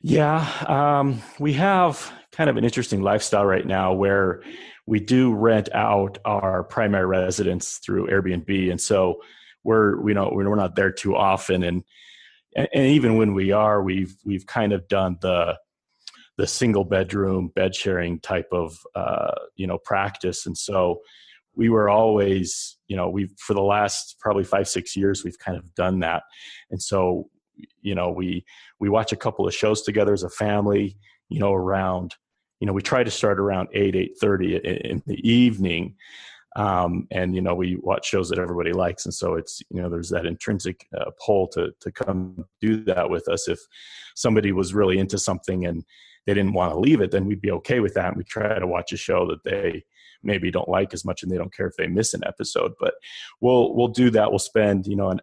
Yeah 0.02 0.46
um, 0.66 1.22
we 1.38 1.52
have 1.52 2.12
kind 2.34 2.50
of 2.50 2.56
an 2.56 2.64
interesting 2.64 3.00
lifestyle 3.00 3.46
right 3.46 3.66
now 3.66 3.92
where 3.92 4.42
we 4.86 5.00
do 5.00 5.32
rent 5.32 5.68
out 5.72 6.18
our 6.24 6.64
primary 6.64 7.06
residence 7.06 7.78
through 7.78 8.08
Airbnb, 8.08 8.70
and 8.70 8.80
so 8.80 9.22
we're 9.62 10.06
you 10.06 10.14
know 10.14 10.30
we're 10.32 10.54
not 10.54 10.76
there 10.76 10.92
too 10.92 11.16
often, 11.16 11.62
and 11.62 11.84
and 12.54 12.68
even 12.74 13.16
when 13.16 13.34
we 13.34 13.52
are, 13.52 13.82
we've 13.82 14.16
we've 14.24 14.46
kind 14.46 14.72
of 14.72 14.86
done 14.88 15.16
the 15.22 15.58
the 16.36 16.46
single 16.46 16.84
bedroom 16.84 17.48
bed 17.54 17.74
sharing 17.74 18.18
type 18.20 18.48
of 18.52 18.76
uh, 18.94 19.32
you 19.56 19.66
know 19.66 19.78
practice, 19.78 20.44
and 20.46 20.58
so 20.58 21.00
we 21.54 21.68
were 21.68 21.88
always 21.88 22.76
you 22.88 22.96
know 22.96 23.08
we've 23.08 23.32
for 23.38 23.54
the 23.54 23.62
last 23.62 24.16
probably 24.20 24.44
five 24.44 24.68
six 24.68 24.96
years 24.96 25.24
we've 25.24 25.38
kind 25.38 25.56
of 25.56 25.74
done 25.74 26.00
that, 26.00 26.24
and 26.70 26.82
so 26.82 27.30
you 27.80 27.94
know 27.94 28.10
we 28.10 28.44
we 28.80 28.88
watch 28.88 29.12
a 29.12 29.16
couple 29.16 29.46
of 29.46 29.54
shows 29.54 29.82
together 29.82 30.12
as 30.12 30.24
a 30.24 30.30
family 30.30 30.98
you 31.28 31.38
know 31.38 31.52
around 31.52 32.14
you 32.60 32.66
know 32.66 32.72
we 32.72 32.82
try 32.82 33.02
to 33.02 33.10
start 33.10 33.38
around 33.38 33.68
8 33.72 33.94
8.30 34.22 34.60
in 34.90 35.02
the 35.06 35.28
evening 35.28 35.94
um, 36.56 37.08
and 37.10 37.34
you 37.34 37.42
know 37.42 37.54
we 37.54 37.76
watch 37.76 38.06
shows 38.06 38.28
that 38.28 38.38
everybody 38.38 38.72
likes 38.72 39.04
and 39.04 39.14
so 39.14 39.34
it's 39.34 39.60
you 39.70 39.82
know 39.82 39.88
there's 39.88 40.10
that 40.10 40.26
intrinsic 40.26 40.86
uh, 40.96 41.10
pull 41.24 41.48
to 41.48 41.72
to 41.80 41.90
come 41.90 42.44
do 42.60 42.82
that 42.84 43.10
with 43.10 43.28
us. 43.28 43.48
If 43.48 43.58
somebody 44.14 44.52
was 44.52 44.74
really 44.74 44.98
into 44.98 45.18
something 45.18 45.66
and 45.66 45.84
they 46.26 46.34
didn't 46.34 46.54
want 46.54 46.72
to 46.72 46.78
leave 46.78 47.00
it 47.00 47.10
then 47.10 47.26
we'd 47.26 47.40
be 47.40 47.50
okay 47.50 47.80
with 47.80 47.94
that 47.94 48.08
and 48.08 48.16
we 48.16 48.24
try 48.24 48.58
to 48.58 48.66
watch 48.66 48.92
a 48.92 48.96
show 48.96 49.26
that 49.26 49.42
they 49.44 49.84
maybe 50.22 50.50
don't 50.50 50.68
like 50.68 50.94
as 50.94 51.04
much 51.04 51.22
and 51.22 51.30
they 51.30 51.36
don't 51.36 51.54
care 51.54 51.66
if 51.66 51.76
they 51.76 51.88
miss 51.88 52.14
an 52.14 52.22
episode 52.24 52.72
but 52.80 52.94
we'll 53.40 53.74
we'll 53.74 53.88
do 53.88 54.10
that. 54.10 54.30
We'll 54.30 54.38
spend 54.38 54.86
you 54.86 54.96
know 54.96 55.10
an, 55.10 55.20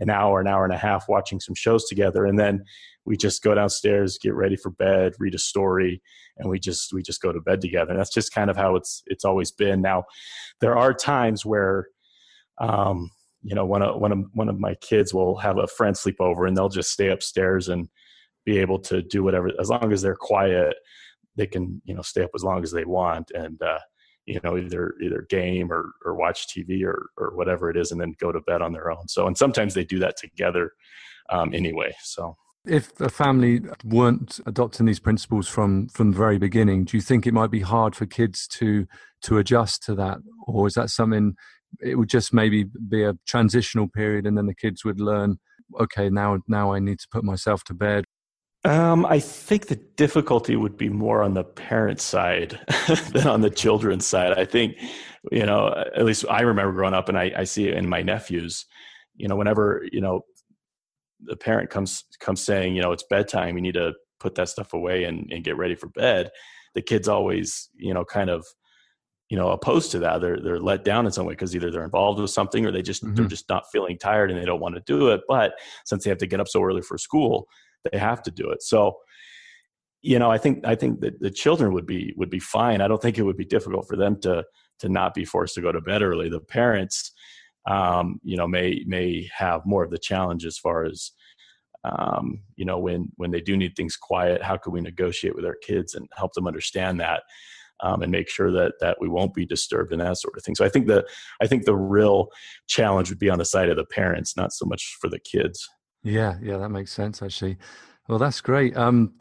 an 0.00 0.10
hour 0.10 0.40
an 0.40 0.46
hour 0.46 0.64
and 0.64 0.72
a 0.72 0.78
half 0.78 1.08
watching 1.08 1.40
some 1.40 1.54
shows 1.54 1.86
together 1.86 2.26
and 2.26 2.38
then 2.38 2.62
we 3.04 3.16
just 3.16 3.42
go 3.42 3.54
downstairs, 3.54 4.18
get 4.18 4.34
ready 4.34 4.56
for 4.56 4.70
bed, 4.70 5.14
read 5.18 5.34
a 5.34 5.38
story, 5.38 6.00
and 6.36 6.48
we 6.48 6.58
just 6.58 6.92
we 6.92 7.02
just 7.02 7.20
go 7.20 7.32
to 7.32 7.40
bed 7.40 7.60
together. 7.60 7.90
And 7.90 7.98
that's 7.98 8.12
just 8.12 8.32
kind 8.32 8.50
of 8.50 8.56
how 8.56 8.76
it's 8.76 9.02
it's 9.06 9.24
always 9.24 9.50
been. 9.50 9.82
Now, 9.82 10.04
there 10.60 10.76
are 10.76 10.94
times 10.94 11.44
where, 11.44 11.88
um, 12.58 13.10
you 13.42 13.54
know, 13.54 13.66
one 13.66 13.82
of 13.82 14.00
one 14.00 14.12
of 14.12 14.18
one 14.34 14.48
of 14.48 14.58
my 14.58 14.74
kids 14.76 15.12
will 15.12 15.36
have 15.38 15.58
a 15.58 15.66
friend 15.66 15.96
sleep 15.96 16.20
over, 16.20 16.46
and 16.46 16.56
they'll 16.56 16.68
just 16.68 16.92
stay 16.92 17.08
upstairs 17.08 17.68
and 17.68 17.88
be 18.44 18.58
able 18.58 18.78
to 18.78 19.02
do 19.02 19.22
whatever 19.22 19.50
as 19.60 19.68
long 19.68 19.92
as 19.92 20.02
they're 20.02 20.16
quiet. 20.16 20.76
They 21.36 21.46
can 21.46 21.82
you 21.84 21.94
know 21.94 22.02
stay 22.02 22.22
up 22.22 22.30
as 22.34 22.44
long 22.44 22.62
as 22.62 22.70
they 22.70 22.84
want, 22.84 23.32
and 23.34 23.60
uh, 23.60 23.80
you 24.26 24.40
know 24.44 24.56
either 24.56 24.94
either 25.02 25.26
game 25.28 25.72
or 25.72 25.92
or 26.04 26.14
watch 26.14 26.46
TV 26.48 26.84
or 26.84 27.06
or 27.16 27.34
whatever 27.36 27.70
it 27.70 27.76
is, 27.76 27.92
and 27.92 28.00
then 28.00 28.14
go 28.18 28.32
to 28.32 28.40
bed 28.40 28.62
on 28.62 28.72
their 28.72 28.90
own. 28.90 29.08
So 29.08 29.26
and 29.26 29.36
sometimes 29.36 29.74
they 29.74 29.84
do 29.84 29.98
that 30.00 30.16
together 30.16 30.72
um, 31.30 31.54
anyway. 31.54 31.94
So 32.02 32.36
if 32.64 33.00
a 33.00 33.08
family 33.08 33.60
weren't 33.84 34.38
adopting 34.46 34.86
these 34.86 35.00
principles 35.00 35.48
from 35.48 35.88
from 35.88 36.12
the 36.12 36.16
very 36.16 36.38
beginning, 36.38 36.84
do 36.84 36.96
you 36.96 37.00
think 37.00 37.26
it 37.26 37.34
might 37.34 37.50
be 37.50 37.60
hard 37.60 37.96
for 37.96 38.06
kids 38.06 38.46
to 38.58 38.86
to 39.22 39.38
adjust 39.38 39.82
to 39.84 39.94
that, 39.96 40.18
or 40.46 40.66
is 40.66 40.74
that 40.74 40.90
something 40.90 41.34
it 41.80 41.96
would 41.96 42.08
just 42.08 42.32
maybe 42.34 42.66
be 42.88 43.02
a 43.02 43.14
transitional 43.26 43.88
period, 43.88 44.26
and 44.26 44.36
then 44.36 44.46
the 44.46 44.54
kids 44.54 44.84
would 44.84 45.00
learn, 45.00 45.38
okay, 45.80 46.08
now 46.08 46.38
now 46.46 46.72
I 46.72 46.78
need 46.78 47.00
to 47.00 47.08
put 47.10 47.24
myself 47.24 47.64
to 47.64 47.74
bed. 47.74 48.04
Um, 48.64 49.04
I 49.06 49.18
think 49.18 49.66
the 49.66 49.76
difficulty 49.96 50.54
would 50.54 50.76
be 50.76 50.88
more 50.88 51.22
on 51.22 51.34
the 51.34 51.42
parent 51.42 52.00
side 52.00 52.60
than 53.12 53.26
on 53.26 53.40
the 53.40 53.50
children's 53.50 54.06
side. 54.06 54.38
I 54.38 54.44
think, 54.44 54.76
you 55.32 55.44
know, 55.44 55.68
at 55.68 56.04
least 56.04 56.24
I 56.30 56.42
remember 56.42 56.72
growing 56.72 56.94
up, 56.94 57.08
and 57.08 57.18
I, 57.18 57.32
I 57.36 57.44
see 57.44 57.68
it 57.68 57.74
in 57.74 57.88
my 57.88 58.02
nephews. 58.02 58.66
You 59.16 59.28
know, 59.28 59.36
whenever 59.36 59.84
you 59.90 60.00
know 60.00 60.22
the 61.24 61.36
parent 61.36 61.70
comes 61.70 62.04
comes 62.20 62.40
saying, 62.40 62.76
you 62.76 62.82
know, 62.82 62.92
it's 62.92 63.04
bedtime, 63.08 63.56
you 63.56 63.62
need 63.62 63.74
to 63.74 63.94
put 64.20 64.34
that 64.36 64.48
stuff 64.48 64.72
away 64.72 65.04
and, 65.04 65.30
and 65.32 65.44
get 65.44 65.56
ready 65.56 65.74
for 65.74 65.88
bed, 65.88 66.30
the 66.74 66.82
kids 66.82 67.08
always, 67.08 67.68
you 67.74 67.92
know, 67.92 68.04
kind 68.04 68.30
of, 68.30 68.46
you 69.28 69.36
know, 69.36 69.50
opposed 69.50 69.90
to 69.90 69.98
that. 69.98 70.20
They're 70.20 70.40
they're 70.40 70.60
let 70.60 70.84
down 70.84 71.06
in 71.06 71.12
some 71.12 71.26
way 71.26 71.32
because 71.32 71.54
either 71.54 71.70
they're 71.70 71.84
involved 71.84 72.20
with 72.20 72.30
something 72.30 72.64
or 72.64 72.70
they 72.70 72.82
just 72.82 73.04
mm-hmm. 73.04 73.14
they're 73.14 73.26
just 73.26 73.48
not 73.48 73.64
feeling 73.72 73.98
tired 73.98 74.30
and 74.30 74.40
they 74.40 74.44
don't 74.44 74.60
want 74.60 74.74
to 74.76 74.82
do 74.86 75.08
it. 75.08 75.22
But 75.28 75.54
since 75.84 76.04
they 76.04 76.10
have 76.10 76.18
to 76.18 76.26
get 76.26 76.40
up 76.40 76.48
so 76.48 76.62
early 76.62 76.82
for 76.82 76.96
school, 76.96 77.48
they 77.90 77.98
have 77.98 78.22
to 78.22 78.30
do 78.30 78.50
it. 78.50 78.62
So, 78.62 78.98
you 80.02 80.18
know, 80.18 80.30
I 80.30 80.38
think 80.38 80.66
I 80.66 80.74
think 80.74 81.00
that 81.00 81.20
the 81.20 81.30
children 81.30 81.72
would 81.72 81.86
be 81.86 82.12
would 82.16 82.30
be 82.30 82.40
fine. 82.40 82.80
I 82.80 82.88
don't 82.88 83.00
think 83.00 83.18
it 83.18 83.22
would 83.22 83.36
be 83.36 83.44
difficult 83.44 83.86
for 83.88 83.96
them 83.96 84.20
to 84.22 84.44
to 84.80 84.88
not 84.88 85.14
be 85.14 85.24
forced 85.24 85.54
to 85.54 85.60
go 85.60 85.72
to 85.72 85.80
bed 85.80 86.02
early. 86.02 86.28
The 86.28 86.40
parents, 86.40 87.12
um, 87.68 88.20
you 88.24 88.36
know, 88.36 88.48
may 88.48 88.82
may 88.86 89.28
have 89.36 89.64
more 89.64 89.84
of 89.84 89.90
the 89.90 89.98
challenge 89.98 90.44
as 90.44 90.58
far 90.58 90.84
as 90.84 91.12
um, 91.84 92.42
you 92.56 92.64
know 92.64 92.78
when 92.78 93.10
when 93.16 93.30
they 93.30 93.40
do 93.40 93.56
need 93.56 93.76
things 93.76 93.96
quiet. 93.96 94.42
How 94.42 94.56
can 94.56 94.72
we 94.72 94.80
negotiate 94.80 95.36
with 95.36 95.44
our 95.44 95.56
kids 95.62 95.94
and 95.94 96.08
help 96.16 96.32
them 96.34 96.46
understand 96.46 97.00
that? 97.00 97.22
Um, 97.84 98.02
and 98.02 98.12
make 98.12 98.28
sure 98.28 98.52
that 98.52 98.74
that 98.80 98.98
we 99.00 99.08
won't 99.08 99.34
be 99.34 99.44
disturbed 99.44 99.90
and 99.90 100.00
that 100.00 100.18
sort 100.18 100.36
of 100.36 100.44
thing. 100.44 100.54
So 100.54 100.64
I 100.64 100.68
think 100.68 100.86
the 100.86 101.04
I 101.40 101.46
think 101.46 101.64
the 101.64 101.76
real 101.76 102.28
challenge 102.68 103.08
would 103.08 103.18
be 103.18 103.30
on 103.30 103.38
the 103.38 103.44
side 103.44 103.68
of 103.68 103.76
the 103.76 103.84
parents, 103.84 104.36
not 104.36 104.52
so 104.52 104.66
much 104.66 104.96
for 105.00 105.08
the 105.08 105.18
kids. 105.18 105.68
Yeah, 106.02 106.36
yeah, 106.42 106.56
that 106.58 106.70
makes 106.70 106.92
sense 106.92 107.22
actually. 107.22 107.58
Well, 108.08 108.18
that's 108.18 108.40
great. 108.40 108.76
Um, 108.76 109.14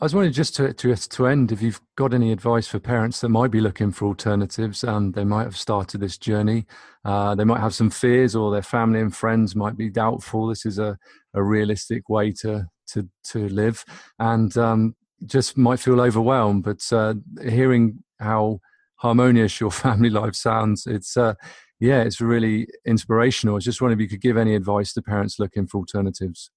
I 0.00 0.04
was 0.04 0.14
wondering 0.14 0.32
just 0.32 0.54
to, 0.56 0.72
to 0.72 0.94
to 0.94 1.26
end, 1.26 1.50
if 1.50 1.60
you've 1.60 1.80
got 1.96 2.14
any 2.14 2.30
advice 2.30 2.68
for 2.68 2.78
parents 2.78 3.20
that 3.20 3.30
might 3.30 3.50
be 3.50 3.60
looking 3.60 3.90
for 3.90 4.06
alternatives, 4.06 4.84
and 4.84 5.12
they 5.14 5.24
might 5.24 5.44
have 5.44 5.56
started 5.56 6.00
this 6.00 6.16
journey. 6.18 6.66
Uh, 7.04 7.34
they 7.34 7.44
might 7.44 7.60
have 7.60 7.74
some 7.74 7.90
fears, 7.90 8.36
or 8.36 8.52
their 8.52 8.62
family 8.62 9.00
and 9.00 9.16
friends 9.16 9.56
might 9.56 9.76
be 9.76 9.90
doubtful. 9.90 10.46
This 10.46 10.64
is 10.66 10.78
a, 10.78 10.96
a 11.34 11.42
realistic 11.42 12.08
way 12.08 12.30
to 12.42 12.68
to 12.88 13.08
to 13.30 13.48
live, 13.48 13.84
and 14.20 14.56
um, 14.56 14.94
just 15.26 15.56
might 15.58 15.80
feel 15.80 16.00
overwhelmed. 16.00 16.62
But 16.62 16.86
uh, 16.92 17.14
hearing 17.42 18.04
how 18.20 18.60
harmonious 18.96 19.58
your 19.60 19.70
family 19.84 20.10
life 20.10 20.36
sounds, 20.36 20.86
it's 20.86 21.16
uh, 21.16 21.34
yeah, 21.80 22.02
it's 22.02 22.20
really 22.20 22.66
inspirational. 22.86 23.54
I 23.54 23.56
was 23.56 23.64
just 23.64 23.80
wondering 23.80 23.98
if 23.98 24.02
you 24.02 24.08
could 24.08 24.22
give 24.22 24.36
any 24.36 24.54
advice 24.54 24.92
to 24.94 25.02
parents 25.02 25.38
looking 25.38 25.66
for 25.66 25.78
alternatives. 25.78 26.50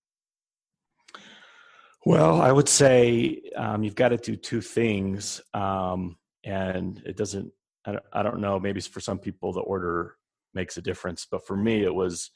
Well, 2.05 2.41
I 2.41 2.51
would 2.51 2.67
say 2.67 3.41
um, 3.55 3.83
you've 3.83 3.95
got 3.95 4.09
to 4.09 4.17
do 4.17 4.35
two 4.35 4.61
things, 4.61 5.39
um, 5.53 6.17
and 6.43 7.01
it 7.05 7.15
doesn't. 7.15 7.51
I 7.85 7.91
don't, 7.93 8.03
I 8.13 8.23
don't 8.23 8.39
know. 8.39 8.59
Maybe 8.59 8.81
for 8.81 8.99
some 8.99 9.19
people 9.19 9.53
the 9.53 9.61
order 9.61 10.15
makes 10.53 10.77
a 10.77 10.81
difference, 10.81 11.27
but 11.29 11.45
for 11.45 11.55
me 11.55 11.83
it 11.83 11.93
was, 11.93 12.31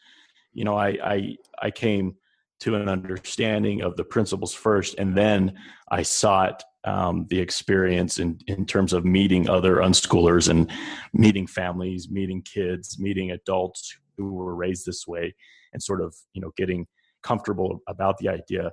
you 0.54 0.64
know, 0.64 0.76
I 0.76 0.98
I 1.04 1.38
I 1.62 1.72
came 1.72 2.16
to 2.62 2.76
an 2.76 2.88
understanding 2.88 3.82
of 3.82 3.96
the 3.96 4.04
principles 4.04 4.54
first, 4.54 4.96
and 4.98 5.16
then 5.16 5.54
I 5.90 6.04
sought 6.04 6.64
um, 6.84 7.26
the 7.30 7.40
experience 7.40 8.20
in 8.20 8.40
in 8.48 8.66
terms 8.66 8.94
of 8.94 9.06
meeting 9.06 9.50
other 9.50 9.78
unschoolers 9.78 10.50
and 10.50 10.72
meeting 11.14 11.48
families, 11.48 12.10
meeting 12.10 12.42
kids, 12.42 12.98
meeting 13.00 13.32
adults 13.32 13.96
who 14.18 14.34
were 14.34 14.56
raised 14.56 14.86
this 14.86 15.06
way, 15.08 15.36
and 15.74 15.82
sort 15.82 16.02
of 16.02 16.16
you 16.34 16.42
know 16.42 16.52
getting 16.58 16.88
comfortable 17.24 17.82
about 17.88 18.18
the 18.20 18.30
idea 18.30 18.72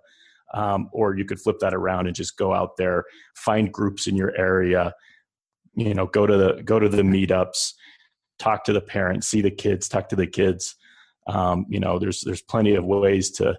um, 0.54 0.88
or 0.92 1.16
you 1.16 1.24
could 1.24 1.40
flip 1.40 1.58
that 1.60 1.74
around 1.74 2.06
and 2.06 2.16
just 2.16 2.36
go 2.36 2.52
out 2.52 2.76
there, 2.76 3.04
find 3.34 3.72
groups 3.72 4.06
in 4.06 4.16
your 4.16 4.36
area, 4.36 4.92
you 5.74 5.94
know, 5.94 6.06
go 6.06 6.26
to 6.26 6.36
the 6.36 6.62
go 6.62 6.78
to 6.78 6.88
the 6.88 7.02
meetups, 7.02 7.72
talk 8.38 8.64
to 8.64 8.72
the 8.72 8.80
parents, 8.80 9.28
see 9.28 9.40
the 9.40 9.50
kids, 9.50 9.88
talk 9.88 10.08
to 10.10 10.16
the 10.16 10.26
kids. 10.26 10.76
Um, 11.26 11.66
you 11.68 11.80
know, 11.80 11.98
there's 11.98 12.20
there's 12.22 12.42
plenty 12.42 12.74
of 12.74 12.84
ways 12.84 13.30
to 13.32 13.56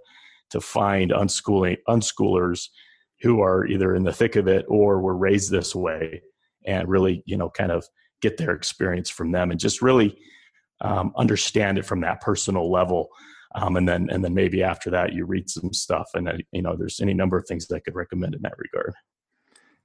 to 0.51 0.61
find 0.61 1.11
unschooling 1.11 1.77
unschoolers 1.87 2.67
who 3.21 3.41
are 3.41 3.65
either 3.65 3.95
in 3.95 4.03
the 4.03 4.13
thick 4.13 4.35
of 4.35 4.47
it 4.47 4.65
or 4.67 5.01
were 5.01 5.17
raised 5.17 5.49
this 5.49 5.73
way, 5.73 6.21
and 6.65 6.87
really, 6.89 7.23
you 7.25 7.37
know, 7.37 7.49
kind 7.49 7.71
of 7.71 7.85
get 8.21 8.37
their 8.37 8.51
experience 8.51 9.09
from 9.09 9.31
them 9.31 9.51
and 9.51 9.59
just 9.59 9.81
really 9.81 10.17
um, 10.81 11.13
understand 11.17 11.77
it 11.77 11.85
from 11.85 12.01
that 12.01 12.21
personal 12.21 12.71
level 12.71 13.09
um, 13.55 13.75
and 13.75 13.87
then 13.87 14.09
and 14.09 14.23
then 14.23 14.33
maybe 14.33 14.63
after 14.63 14.89
that 14.89 15.13
you 15.13 15.25
read 15.25 15.49
some 15.49 15.73
stuff 15.73 16.09
and 16.13 16.27
then, 16.27 16.39
you 16.51 16.61
know 16.61 16.75
there's 16.75 16.99
any 16.99 17.13
number 17.13 17.37
of 17.37 17.45
things 17.47 17.67
that 17.67 17.75
I 17.75 17.79
could 17.79 17.95
recommend 17.95 18.35
in 18.35 18.41
that 18.41 18.57
regard. 18.57 18.93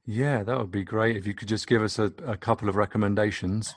Yeah, 0.06 0.42
that 0.42 0.58
would 0.58 0.70
be 0.70 0.84
great 0.84 1.16
if 1.16 1.26
you 1.26 1.34
could 1.34 1.48
just 1.48 1.66
give 1.66 1.82
us 1.82 1.98
a, 1.98 2.12
a 2.26 2.36
couple 2.36 2.68
of 2.68 2.76
recommendations. 2.76 3.74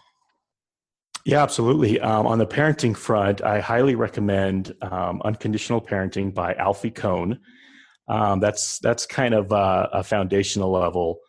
Yeah, 1.26 1.44
absolutely. 1.44 2.00
Um, 2.00 2.26
on 2.26 2.40
the 2.40 2.48
parenting 2.48 2.98
front, 2.98 3.44
I 3.44 3.60
highly 3.60 3.96
recommend 3.96 4.74
um, 4.82 5.22
Unconditional 5.24 5.80
Parenting 5.80 6.34
by 6.34 6.54
Alfie 6.56 6.92
Kohn. 6.92 7.40
Um, 8.08 8.40
that's 8.40 8.80
that's 8.80 9.06
kind 9.06 9.34
of 9.34 9.52
a, 9.52 9.90
a 9.94 10.04
foundational 10.04 10.72
level 10.72 11.20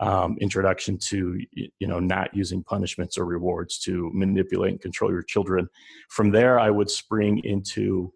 um, 0.00 0.36
introduction 0.40 0.98
to 0.98 1.38
you 1.52 1.88
know 1.88 1.98
not 1.98 2.34
using 2.34 2.62
punishments 2.62 3.16
or 3.16 3.24
rewards 3.24 3.78
to 3.80 4.10
manipulate 4.12 4.72
and 4.72 4.80
control 4.80 5.10
your 5.10 5.22
children. 5.22 5.68
From 6.10 6.30
there, 6.30 6.60
I 6.60 6.70
would 6.70 6.90
spring 6.90 7.40
into 7.44 8.12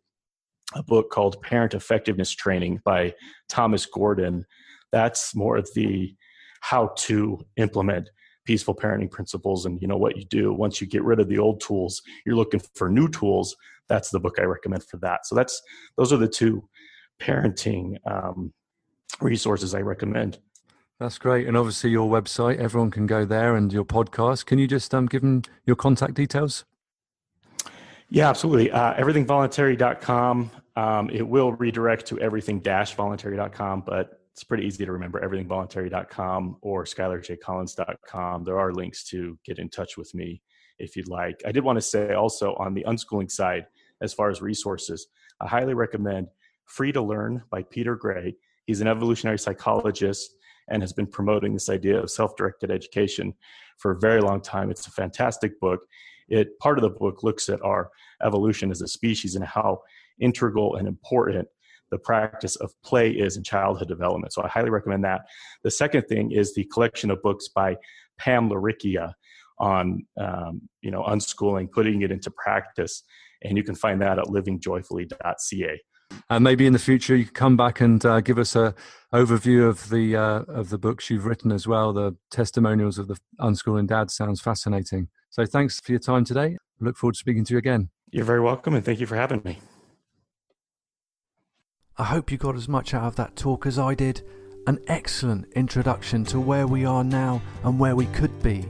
a 0.75 0.83
book 0.83 1.11
called 1.11 1.41
Parent 1.43 1.73
Effectiveness 1.75 2.31
Training 2.33 2.81
by 2.85 3.15
Thomas 3.49 3.87
Gordon. 3.87 4.45
That's 4.93 5.35
more 5.35 5.57
of 5.57 5.69
the 5.75 6.15
how 6.61 6.93
to 6.97 7.41
implement 7.57 8.11
peaceful 8.47 8.75
parenting 8.75 9.11
principles 9.11 9.67
and 9.67 9.81
you 9.83 9.89
know 9.89 9.97
what 9.97 10.17
you 10.17 10.25
do. 10.25 10.53
Once 10.53 10.81
you 10.81 10.87
get 10.87 11.05
rid 11.05 11.21
of 11.21 11.29
the 11.29 11.39
old 11.39 11.61
tools 11.61 12.01
you're 12.25 12.37
looking 12.37 12.61
for 12.75 12.89
new 12.89 13.09
tools. 13.09 13.57
That's 13.89 14.11
the 14.11 14.19
book 14.19 14.37
i 14.39 14.43
recommend 14.43 14.85
for 14.85 14.97
that. 14.99 15.27
So 15.27 15.35
that's 15.35 15.61
those 15.97 16.13
are 16.13 16.17
the 16.17 16.29
two 16.29 16.69
parenting 17.21 17.97
um, 18.07 18.53
resources 19.21 19.75
i 19.75 19.81
recommend. 19.81 20.39
That's 20.99 21.19
great. 21.19 21.47
And 21.47 21.57
obviously 21.57 21.91
your 21.91 22.09
website 22.09 22.59
everyone 22.59 22.91
can 22.91 23.07
go 23.07 23.25
there 23.25 23.57
and 23.57 23.73
your 23.73 23.85
podcast. 23.85 24.47
Can 24.47 24.59
you 24.59 24.67
just 24.67 24.95
um, 24.95 25.07
give 25.07 25.23
them 25.23 25.43
your 25.67 25.77
contact 25.77 26.15
details? 26.15 26.65
Yeah 28.09 28.31
absolutely. 28.31 28.71
Uh, 28.71 28.95
everythingvoluntary.com 28.95 30.51
um, 30.77 31.09
it 31.11 31.27
will 31.27 31.53
redirect 31.53 32.07
to 32.07 32.21
everything-voluntary.com 32.21 33.83
but 33.87 34.26
it's 34.37 34.45
pretty 34.45 34.67
easy 34.67 34.85
to 34.85 34.93
remember 34.93 35.19
everythingvoluntary.com 35.19 36.59
or 36.61 36.85
skylerjcollins.com. 36.85 38.45
There 38.45 38.59
are 38.59 38.71
links 38.71 39.03
to 39.05 39.39
get 39.47 39.59
in 39.59 39.71
touch 39.71 39.97
with 39.97 40.15
me 40.15 40.43
if 40.79 40.95
you'd 40.95 41.09
like. 41.09 41.41
I 41.47 41.53
did 41.53 41.65
want 41.65 41.79
to 41.79 41.83
say 41.83 42.13
also 42.13 42.53
on 42.57 42.75
the 42.75 42.85
unschooling 42.87 43.31
side, 43.31 43.65
as 44.03 44.13
far 44.13 44.29
as 44.29 44.43
resources, 44.43 45.07
I 45.41 45.47
highly 45.47 45.73
recommend 45.73 46.27
Free 46.67 46.93
to 46.93 47.01
Learn 47.01 47.45
by 47.49 47.63
Peter 47.63 47.97
Gray. 47.97 48.37
He's 48.67 48.83
an 48.83 48.89
evolutionary 48.89 49.39
psychologist 49.39 50.37
and 50.69 50.83
has 50.83 50.93
been 50.93 51.07
promoting 51.07 51.55
this 51.55 51.71
idea 51.71 51.99
of 51.99 52.11
self-directed 52.11 52.71
education 52.71 53.33
for 53.79 53.93
a 53.93 53.99
very 53.99 54.21
long 54.21 54.43
time. 54.43 54.71
It's 54.71 54.87
a 54.87 54.91
fantastic 54.91 55.59
book. 55.61 55.81
It 56.29 56.59
part 56.59 56.77
of 56.77 56.83
the 56.83 56.91
book 56.91 57.23
looks 57.23 57.49
at 57.49 57.63
our 57.63 57.91
evolution 58.23 58.71
as 58.71 58.83
a 58.83 58.89
species 58.89 59.35
and 59.35 59.47
how 59.47 59.81
integral 60.21 60.77
and 60.77 60.87
important 60.87 61.49
the 61.91 61.99
practice 61.99 62.57
of 62.57 62.73
play 62.85 63.11
is 63.11 63.37
in 63.37 63.43
childhood 63.43 63.89
development. 63.89 64.33
So 64.33 64.43
I 64.43 64.49
highly 64.49 64.71
recommend 64.71 65.05
that. 65.05 65.23
The 65.63 65.71
second 65.71 66.03
thing 66.03 66.33
is 66.33 66.55
the 66.55 66.65
collection 66.65 67.11
of 67.11 67.23
books 67.23 67.49
by 67.49 67.77
Pam 68.19 68.49
Laricchia 68.51 69.13
on 69.59 70.05
um, 70.21 70.63
you 70.83 70.91
know 70.91 71.03
unschooling, 71.05 71.71
putting 71.71 72.03
it 72.03 72.11
into 72.11 72.31
practice, 72.31 73.03
and 73.43 73.57
you 73.57 73.65
can 73.65 73.75
find 73.75 74.01
that 74.03 74.19
at 74.19 74.27
livingjoyfully.ca. 74.27 75.81
And 76.31 76.45
maybe 76.45 76.67
in 76.67 76.73
the 76.73 76.79
future 76.79 77.17
you 77.17 77.25
can 77.25 77.35
come 77.35 77.57
back 77.57 77.81
and 77.81 78.05
uh, 78.05 78.21
give 78.21 78.39
us 78.39 78.55
a 78.55 78.75
overview 79.13 79.69
of 79.69 79.91
the 79.91 80.17
uh, 80.17 80.43
of 80.49 80.71
the 80.71 80.79
books 80.79 81.11
you've 81.11 81.27
written 81.27 81.53
as 81.53 81.67
well. 81.67 81.93
The 81.93 82.17
testimonials 82.31 82.99
of 82.99 83.09
the 83.09 83.19
unschooling 83.41 83.87
dad 83.87 84.11
sounds 84.11 84.41
fascinating. 84.41 85.09
So 85.31 85.45
thanks 85.45 85.81
for 85.81 85.93
your 85.93 85.99
time 85.99 86.25
today. 86.25 86.57
Look 86.81 86.97
forward 86.97 87.15
to 87.15 87.19
speaking 87.19 87.45
to 87.47 87.55
you 87.55 87.59
again. 87.59 87.91
You're 88.11 88.25
very 88.25 88.41
welcome, 88.41 88.75
and 88.75 88.85
thank 88.85 89.01
you 89.01 89.07
for 89.07 89.17
having 89.17 89.43
me. 89.45 89.59
I 91.99 92.05
hope 92.05 92.31
you 92.31 92.37
got 92.37 92.57
as 92.57 92.69
much 92.69 92.93
out 92.93 93.05
of 93.05 93.17
that 93.17 93.37
talk 93.37 93.65
as 93.65 93.79
I 93.79 93.95
did. 93.95 94.21
An 94.67 94.79
excellent 94.87 95.51
introduction 95.55 96.25
to 96.27 96.39
where 96.39 96.67
we 96.67 96.85
are 96.85 97.03
now 97.03 97.41
and 97.65 97.79
where 97.79 97.97
we 97.97 98.05
could 98.09 98.43
be. 98.43 98.67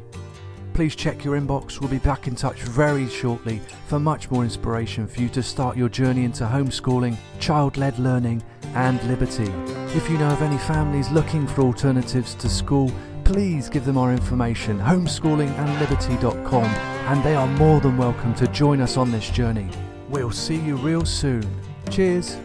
Please 0.75 0.95
check 0.95 1.25
your 1.25 1.37
inbox. 1.37 1.81
We'll 1.81 1.91
be 1.91 1.99
back 1.99 2.29
in 2.29 2.37
touch 2.37 2.61
very 2.61 3.09
shortly 3.09 3.61
for 3.89 3.99
much 3.99 4.31
more 4.31 4.45
inspiration 4.45 5.09
for 5.09 5.23
you 5.23 5.29
to 5.31 5.43
start 5.43 5.77
your 5.77 5.89
journey 5.89 6.23
into 6.23 6.45
homeschooling, 6.45 7.17
child 7.41 7.77
led 7.77 7.99
learning, 7.99 8.45
and 8.75 9.03
liberty. 9.09 9.51
If 9.97 10.09
you 10.09 10.19
know 10.19 10.31
of 10.31 10.43
any 10.43 10.59
families 10.59 11.11
looking 11.11 11.49
for 11.49 11.63
alternatives 11.63 12.37
to 12.37 12.49
school, 12.49 12.93
please 13.25 13.69
give 13.69 13.85
them 13.85 13.99
our 13.99 14.13
information 14.13 14.79
homeschoolingandliberty.com 14.79 16.65
and 16.65 17.25
they 17.25 17.35
are 17.35 17.49
more 17.49 17.81
than 17.81 17.97
welcome 17.97 18.37
to 18.37 18.47
join 18.49 18.81
us 18.81 18.97
on 18.97 19.11
this 19.11 19.31
journey. 19.31 19.69
We'll 20.09 20.31
see 20.31 20.61
you 20.61 20.77
real 20.77 21.05
soon. 21.05 21.45
Cheers 21.91 22.37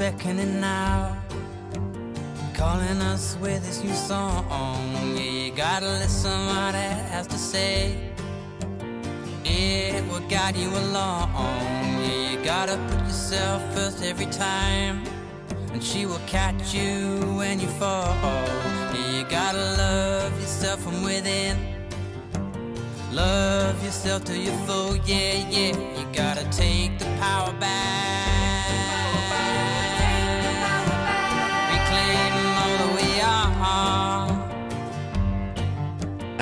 beckoning 0.00 0.60
now, 0.62 1.14
calling 2.54 3.02
us 3.12 3.36
with 3.38 3.62
this 3.66 3.84
new 3.84 3.92
song. 3.92 4.46
Yeah, 5.14 5.22
you 5.22 5.52
gotta 5.52 5.86
listen 5.86 6.46
what 6.46 6.74
it 6.74 6.96
has 7.12 7.26
to 7.26 7.36
say. 7.36 7.98
It 9.44 10.02
will 10.08 10.26
guide 10.28 10.56
you 10.56 10.70
along. 10.70 11.34
Yeah, 12.00 12.30
you 12.30 12.42
gotta 12.42 12.78
put 12.88 13.00
yourself 13.00 13.60
first 13.74 14.02
every 14.02 14.30
time, 14.48 15.04
and 15.74 15.84
she 15.84 16.06
will 16.06 16.24
catch 16.26 16.72
you 16.72 17.20
when 17.36 17.60
you 17.60 17.68
fall. 17.68 18.16
Yeah, 18.94 19.18
you 19.18 19.24
gotta 19.24 19.64
love 19.84 20.32
yourself 20.40 20.80
from 20.80 21.02
within. 21.04 21.58
Love 23.12 23.84
yourself 23.84 24.24
to 24.24 24.38
your 24.38 24.56
full, 24.66 24.96
yeah, 25.04 25.46
yeah. 25.50 25.76
You 25.98 26.06
gotta 26.14 26.44
take 26.50 26.98
the 26.98 27.04
power 27.20 27.52
back. 27.60 28.29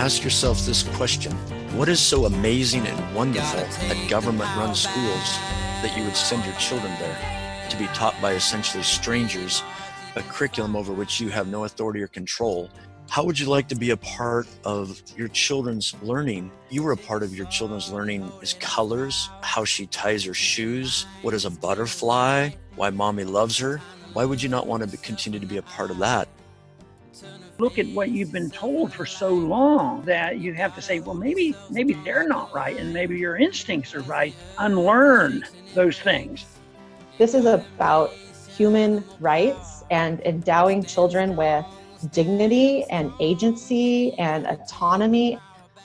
Ask 0.09 0.25
yourself 0.25 0.64
this 0.64 0.85
question 0.97 1.33
What 1.77 1.87
is 1.90 2.01
so 2.01 2.25
amazing 2.25 2.87
and 2.87 3.14
wonderful 3.14 3.61
at 3.61 4.09
government 4.09 4.49
run 4.57 4.75
schools 4.75 5.37
that 5.83 5.94
you 5.99 6.03
would 6.03 6.16
send 6.16 6.47
your 6.47 6.55
children 6.55 6.90
there 6.99 7.66
to 7.68 7.77
be 7.77 7.85
taught 7.88 8.14
by 8.23 8.33
essentially 8.33 8.83
strangers 8.83 9.62
a 10.16 10.23
curriculum 10.23 10.77
over 10.77 10.94
which 10.94 11.21
you 11.21 11.29
have 11.29 11.49
no 11.49 11.64
authority 11.64 12.01
or 12.01 12.07
control? 12.07 12.71
How 13.11 13.23
would 13.23 13.38
you 13.38 13.49
like 13.49 13.68
to 13.68 13.75
be 13.75 13.90
a 13.90 13.99
part 13.99 14.49
of 14.64 14.99
your 15.14 15.29
children's 15.29 15.94
learning? 16.01 16.53
You 16.71 16.85
were 16.85 16.92
a 16.92 16.97
part 16.97 17.23
of 17.23 17.37
your 17.37 17.44
children's 17.49 17.92
learning 17.92 18.33
is 18.40 18.55
colors, 18.55 19.29
how 19.42 19.66
she 19.66 19.88
ties 19.88 20.25
her 20.25 20.33
shoes, 20.33 21.05
what 21.21 21.35
is 21.35 21.44
a 21.44 21.51
butterfly, 21.51 22.49
why 22.77 22.88
mommy 22.88 23.25
loves 23.25 23.59
her. 23.59 23.79
Why 24.14 24.25
would 24.25 24.42
you 24.42 24.49
not 24.49 24.66
want 24.66 24.90
to 24.90 24.97
continue 24.97 25.38
to 25.38 25.47
be 25.47 25.59
a 25.59 25.62
part 25.62 25.90
of 25.90 25.99
that? 25.99 26.29
Look 27.59 27.79
at 27.79 27.87
what 27.88 28.11
you've 28.11 28.33
been 28.33 28.51
told 28.51 28.92
for 28.92 29.05
so 29.05 29.35
long 29.35 30.03
that 30.03 30.38
you 30.38 30.55
have 30.55 30.75
to 30.77 30.83
say, 30.83 31.01
well, 31.01 31.14
maybe 31.14 31.55
maybe 31.71 31.94
they're 32.05 32.27
not 32.27 32.55
right, 32.55 32.77
and 32.77 32.92
maybe 32.92 33.18
your 33.18 33.37
instincts 33.37 33.94
are 33.94 34.03
right. 34.03 34.35
Unlearn 34.59 35.44
those 35.75 35.99
things. 35.99 36.47
This 37.18 37.35
is 37.35 37.47
about 37.47 38.12
human 38.57 39.05
rights 39.21 39.85
and 39.90 40.21
endowing 40.21 40.85
children 40.85 41.37
with 41.37 41.64
dignity 42.12 42.85
and 42.85 43.12
agency 43.21 44.12
and 44.14 44.47
autonomy. 44.47 45.38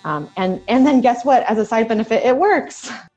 Um, 0.05 0.29
and 0.37 0.61
and 0.67 0.85
then 0.85 1.01
guess 1.01 1.25
what? 1.25 1.43
As 1.43 1.57
a 1.57 1.65
side 1.65 1.87
benefit, 1.87 2.23
it 2.23 2.37
works. 2.37 2.91